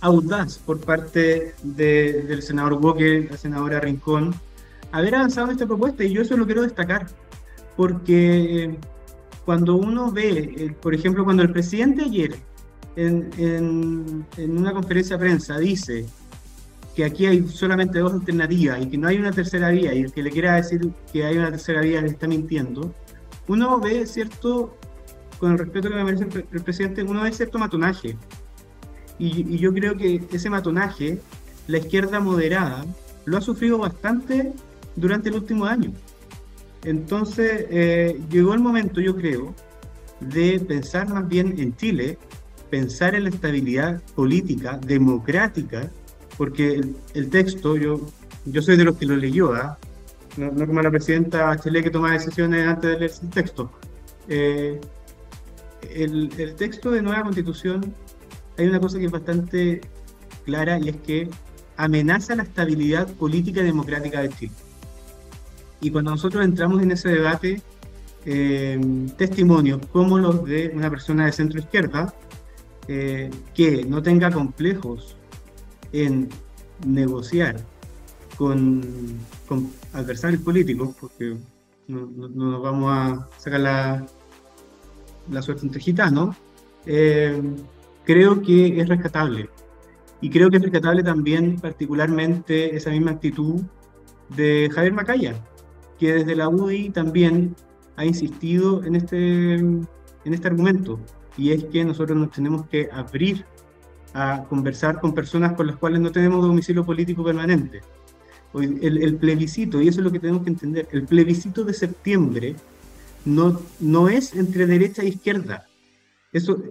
audaz 0.00 0.58
por 0.58 0.80
parte 0.80 1.54
del 1.62 2.42
senador 2.42 2.74
Walker, 2.74 3.28
la 3.30 3.36
senadora 3.36 3.80
Rincón, 3.80 4.34
haber 4.92 5.14
avanzado 5.14 5.50
esta 5.50 5.66
propuesta 5.66 6.04
y 6.04 6.12
yo 6.12 6.22
eso 6.22 6.36
lo 6.36 6.46
quiero 6.46 6.62
destacar, 6.62 7.06
porque 7.76 8.76
cuando 9.44 9.76
uno 9.76 10.10
ve, 10.10 10.54
eh, 10.56 10.74
por 10.80 10.94
ejemplo, 10.94 11.24
cuando 11.24 11.42
el 11.42 11.52
presidente 11.52 12.02
ayer 12.02 12.36
en, 12.96 13.30
en, 13.36 14.26
en 14.36 14.58
una 14.58 14.72
conferencia 14.72 15.16
de 15.16 15.24
prensa 15.24 15.58
dice 15.58 16.06
que 16.94 17.04
aquí 17.04 17.26
hay 17.26 17.46
solamente 17.48 17.98
dos 17.98 18.12
alternativas 18.12 18.80
y 18.80 18.88
que 18.88 18.96
no 18.96 19.08
hay 19.08 19.18
una 19.18 19.32
tercera 19.32 19.70
vía, 19.70 19.92
y 19.94 20.02
el 20.02 20.12
que 20.12 20.22
le 20.22 20.30
quiera 20.30 20.54
decir 20.54 20.92
que 21.12 21.24
hay 21.24 21.36
una 21.36 21.50
tercera 21.50 21.80
vía 21.80 22.00
le 22.00 22.08
está 22.08 22.28
mintiendo, 22.28 22.94
uno 23.48 23.80
ve 23.80 24.06
cierto, 24.06 24.76
con 25.44 25.52
el 25.52 25.58
respeto 25.58 25.90
que 25.90 25.94
me 25.94 26.04
merece 26.04 26.24
el, 26.52 26.62
presidente, 26.62 27.02
uno 27.02 27.20
ve 27.20 27.30
cierto 27.30 27.58
matonaje. 27.58 28.16
Y, 29.18 29.58
yo 29.58 29.74
creo 29.74 29.94
que 29.94 30.22
ese 30.32 30.48
matonaje, 30.48 31.18
la 31.66 31.76
izquierda 31.76 32.18
moderada, 32.18 32.86
lo 33.26 33.36
ha 33.36 33.42
sufrido 33.42 33.76
bastante 33.76 34.54
durante 34.96 35.28
el 35.28 35.34
último 35.34 35.66
año. 35.66 35.92
Entonces, 36.82 37.66
eh, 37.68 38.18
llegó 38.30 38.54
el 38.54 38.60
momento, 38.60 39.02
yo 39.02 39.14
creo, 39.14 39.54
de 40.20 40.60
pensar 40.60 41.10
más 41.10 41.28
bien 41.28 41.54
en 41.58 41.76
Chile, 41.76 42.16
pensar 42.70 43.14
en 43.14 43.24
la 43.24 43.28
estabilidad 43.28 44.00
política, 44.14 44.78
democrática, 44.78 45.90
porque 46.38 46.80
el, 47.12 47.28
texto, 47.28 47.76
yo, 47.76 48.00
yo 48.46 48.62
soy 48.62 48.78
de 48.78 48.84
los 48.84 48.96
que 48.96 49.04
lo 49.04 49.14
leyó, 49.14 49.52
¿ah? 49.52 49.76
no, 50.38 50.66
como 50.66 50.80
la 50.80 50.90
presidenta 50.90 51.44
Bachelet 51.44 51.84
que 51.84 51.90
toma 51.90 52.12
decisiones 52.12 52.66
antes 52.66 52.92
de 52.92 52.98
leer 52.98 53.12
el 53.22 53.28
texto. 53.28 53.70
Eh, 54.26 54.80
el, 55.92 56.30
el, 56.38 56.54
texto 56.54 56.90
de 56.90 57.02
nueva 57.02 57.22
constitución, 57.22 57.94
hay 58.58 58.66
una 58.66 58.80
cosa 58.80 58.98
que 58.98 59.06
es 59.06 59.10
bastante 59.10 59.80
clara 60.44 60.78
y 60.78 60.88
es 60.88 60.96
que 60.96 61.28
amenaza 61.76 62.36
la 62.36 62.44
estabilidad 62.44 63.08
política 63.14 63.60
y 63.60 63.64
democrática 63.64 64.22
de 64.22 64.28
Chile. 64.30 64.52
Y 65.80 65.90
cuando 65.90 66.12
nosotros 66.12 66.44
entramos 66.44 66.82
en 66.82 66.92
ese 66.92 67.08
debate, 67.08 67.60
eh, 68.26 68.80
testimonios 69.18 69.84
como 69.92 70.18
los 70.18 70.44
de 70.44 70.72
una 70.74 70.88
persona 70.88 71.26
de 71.26 71.32
centro 71.32 71.58
izquierda, 71.58 72.14
eh, 72.88 73.30
que 73.54 73.84
no 73.84 74.02
tenga 74.02 74.30
complejos 74.30 75.16
en 75.92 76.28
negociar 76.86 77.56
con, 78.36 78.82
adversarios 79.92 80.42
políticos, 80.42 80.94
porque 81.00 81.36
no, 81.86 82.06
nos 82.06 82.62
vamos 82.62 82.92
a 82.92 83.28
sacar 83.38 83.60
la, 83.60 84.06
la 85.30 85.42
suerte 85.42 85.66
entre 85.66 85.80
gitanos, 85.80 86.36
eh, 86.86 87.40
creo 88.04 88.42
que 88.42 88.80
es 88.80 88.88
rescatable. 88.88 89.48
Y 90.20 90.30
creo 90.30 90.50
que 90.50 90.56
es 90.56 90.62
rescatable 90.62 91.02
también 91.02 91.56
particularmente 91.56 92.76
esa 92.76 92.90
misma 92.90 93.12
actitud 93.12 93.62
de 94.36 94.70
Javier 94.72 94.92
Macaya, 94.92 95.34
que 95.98 96.14
desde 96.14 96.34
la 96.34 96.48
UDI 96.48 96.90
también 96.90 97.54
ha 97.96 98.04
insistido 98.04 98.82
en 98.84 98.96
este, 98.96 99.54
en 99.54 99.86
este 100.24 100.48
argumento, 100.48 100.98
y 101.36 101.50
es 101.50 101.64
que 101.64 101.84
nosotros 101.84 102.16
nos 102.16 102.30
tenemos 102.30 102.66
que 102.66 102.88
abrir 102.92 103.44
a 104.14 104.44
conversar 104.48 105.00
con 105.00 105.12
personas 105.12 105.52
con 105.54 105.66
las 105.66 105.76
cuales 105.76 106.00
no 106.00 106.10
tenemos 106.10 106.42
domicilio 106.42 106.84
político 106.84 107.24
permanente. 107.24 107.80
El, 108.54 109.02
el, 109.02 109.16
plebiscito, 109.16 109.82
y 109.82 109.88
eso 109.88 110.00
es 110.00 110.04
lo 110.04 110.12
que 110.12 110.20
tenemos 110.20 110.44
que 110.44 110.50
entender, 110.50 110.86
el 110.92 111.04
plebiscito 111.04 111.64
de 111.64 111.74
septiembre 111.74 112.54
no, 113.24 113.60
no 113.80 114.08
es 114.08 114.34
entre 114.34 114.66
derecha 114.66 115.02
e 115.02 115.08
izquierda. 115.08 115.66
Eso, 116.32 116.62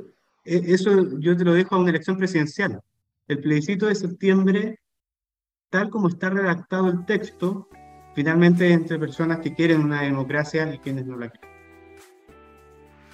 e, 0.45 0.61
eso 0.73 1.19
yo 1.19 1.35
te 1.35 1.43
lo 1.43 1.53
dejo 1.53 1.75
a 1.75 1.79
una 1.79 1.89
elección 1.89 2.17
presidencial. 2.17 2.81
El 3.27 3.39
plebiscito 3.39 3.87
de 3.87 3.95
septiembre, 3.95 4.79
tal 5.69 5.89
como 5.89 6.09
está 6.09 6.29
redactado 6.29 6.89
el 6.89 7.05
texto, 7.05 7.69
finalmente 8.15 8.67
es 8.67 8.73
entre 8.73 8.99
personas 8.99 9.39
que 9.39 9.53
quieren 9.53 9.81
una 9.81 10.01
democracia 10.01 10.73
y 10.73 10.79
quienes 10.79 11.05
no 11.05 11.17
la 11.17 11.29
quieren. 11.29 11.49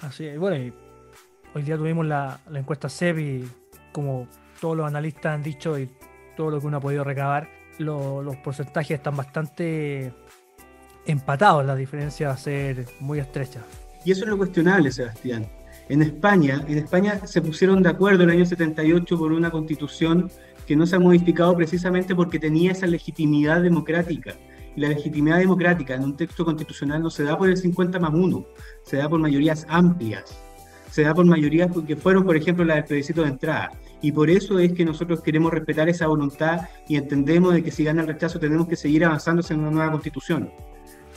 Así 0.02 0.26
es, 0.26 0.38
bueno, 0.38 0.74
hoy 1.54 1.62
día 1.62 1.76
tuvimos 1.76 2.06
la, 2.06 2.40
la 2.48 2.58
encuesta 2.58 2.88
CEP 2.88 3.18
y 3.18 3.48
como 3.92 4.26
todos 4.60 4.76
los 4.76 4.86
analistas 4.86 5.34
han 5.34 5.42
dicho 5.42 5.78
y 5.78 5.90
todo 6.36 6.50
lo 6.50 6.60
que 6.60 6.66
uno 6.66 6.78
ha 6.78 6.80
podido 6.80 7.04
recabar, 7.04 7.48
los 7.78 8.36
porcentajes 8.36 8.98
están 8.98 9.16
bastante 9.16 10.12
empatados, 11.06 11.64
la 11.64 11.74
diferencia 11.74 12.28
va 12.28 12.34
a 12.34 12.38
ser 12.38 12.86
muy 13.00 13.18
estrecha. 13.18 13.60
Y 14.04 14.12
eso 14.12 14.24
es 14.24 14.30
lo 14.30 14.38
cuestionable, 14.38 14.90
Sebastián. 14.92 15.46
En 15.88 16.02
España, 16.02 16.64
en 16.68 16.78
España 16.78 17.20
se 17.26 17.42
pusieron 17.42 17.82
de 17.82 17.88
acuerdo 17.88 18.22
en 18.22 18.30
el 18.30 18.36
año 18.36 18.46
78 18.46 19.18
por 19.18 19.32
una 19.32 19.50
constitución 19.50 20.30
que 20.66 20.76
no 20.76 20.86
se 20.86 20.96
ha 20.96 21.00
modificado 21.00 21.56
precisamente 21.56 22.14
porque 22.14 22.38
tenía 22.38 22.72
esa 22.72 22.86
legitimidad 22.86 23.62
democrática. 23.62 24.34
Y 24.76 24.80
la 24.80 24.88
legitimidad 24.88 25.38
democrática 25.38 25.94
en 25.94 26.04
un 26.04 26.16
texto 26.16 26.44
constitucional 26.44 27.02
no 27.02 27.10
se 27.10 27.24
da 27.24 27.36
por 27.36 27.48
el 27.48 27.56
50 27.56 27.98
más 27.98 28.14
1, 28.14 28.46
se 28.84 28.98
da 28.98 29.08
por 29.08 29.18
mayorías 29.18 29.66
amplias 29.68 30.38
se 30.90 31.02
da 31.02 31.14
por 31.14 31.24
mayoría 31.24 31.68
que 31.86 31.96
fueron, 31.96 32.24
por 32.24 32.36
ejemplo, 32.36 32.64
las 32.64 32.76
del 32.76 32.84
plebiscito 32.84 33.22
de 33.22 33.28
entrada. 33.28 33.70
Y 34.02 34.12
por 34.12 34.28
eso 34.28 34.58
es 34.58 34.72
que 34.72 34.84
nosotros 34.84 35.20
queremos 35.20 35.52
respetar 35.52 35.88
esa 35.88 36.06
voluntad 36.06 36.62
y 36.88 36.96
entendemos 36.96 37.54
de 37.54 37.62
que 37.62 37.70
si 37.70 37.84
gana 37.84 38.02
el 38.02 38.08
rechazo 38.08 38.38
tenemos 38.38 38.66
que 38.66 38.76
seguir 38.76 39.04
avanzando 39.04 39.42
en 39.48 39.60
una 39.60 39.70
nueva 39.70 39.92
constitución. 39.92 40.50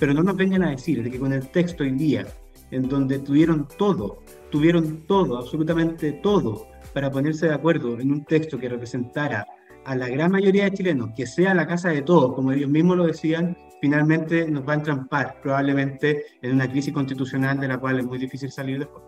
Pero 0.04 0.14
no 0.14 0.22
nos 0.22 0.36
vengan 0.36 0.64
a 0.64 0.72
decir 0.72 1.02
de 1.02 1.10
que 1.10 1.18
con 1.18 1.32
el 1.32 1.48
texto 1.48 1.82
hoy 1.82 1.92
día, 1.92 2.28
en 2.72 2.90
donde 2.90 3.20
tuvieron 3.20 3.70
todo, 3.78 4.20
tuvieron 4.52 5.08
todo, 5.08 5.38
absolutamente 5.38 6.12
todo, 6.12 6.68
para 6.94 7.10
ponerse 7.10 7.48
de 7.48 7.54
acuerdo 7.54 7.98
en 7.98 8.12
un 8.12 8.26
texto 8.26 8.60
que 8.60 8.68
representara 8.68 9.48
a 9.86 9.96
la 9.96 10.10
gran 10.10 10.34
mayoría 10.34 10.66
de 10.66 10.74
chilenos, 10.74 11.12
que 11.16 11.26
sea 11.26 11.54
la 11.54 11.66
casa 11.66 11.88
de 11.88 12.02
todos, 12.02 12.34
como 12.34 12.52
ellos 12.52 12.70
mismos 12.70 12.98
lo 12.98 13.06
decían, 13.06 13.58
finalmente 13.80 14.46
nos 14.52 14.68
va 14.68 14.74
a 14.74 14.76
entrampar 14.76 15.40
probablemente 15.42 16.26
en 16.42 16.52
una 16.56 16.70
crisis 16.70 16.94
constitucional 16.94 17.58
de 17.62 17.70
la 17.70 17.78
cual 17.78 18.00
es 18.00 18.06
muy 18.06 18.18
difícil 18.18 18.52
salir 18.52 18.80
después. 18.80 19.06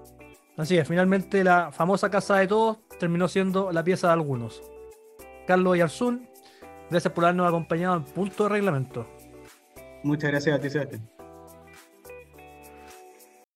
Así 0.56 0.78
es, 0.78 0.88
finalmente 0.88 1.44
la 1.44 1.74
famosa 1.74 2.10
casa 2.10 2.38
de 2.38 2.48
todos 2.48 2.78
terminó 2.98 3.28
siendo 3.28 3.70
la 3.70 3.84
pieza 3.84 4.08
de 4.08 4.14
algunos. 4.14 4.64
Carlos 5.46 5.76
y 5.76 5.82
Arzún, 5.82 6.30
gracias 6.90 7.12
por 7.12 7.26
habernos 7.26 7.50
acompañado 7.50 7.98
en 7.98 8.06
punto 8.06 8.44
de 8.44 8.50
reglamento. 8.50 9.15
Muchas 10.06 10.30
gracias 10.30 10.76
a 10.76 10.86
ti. 10.86 10.98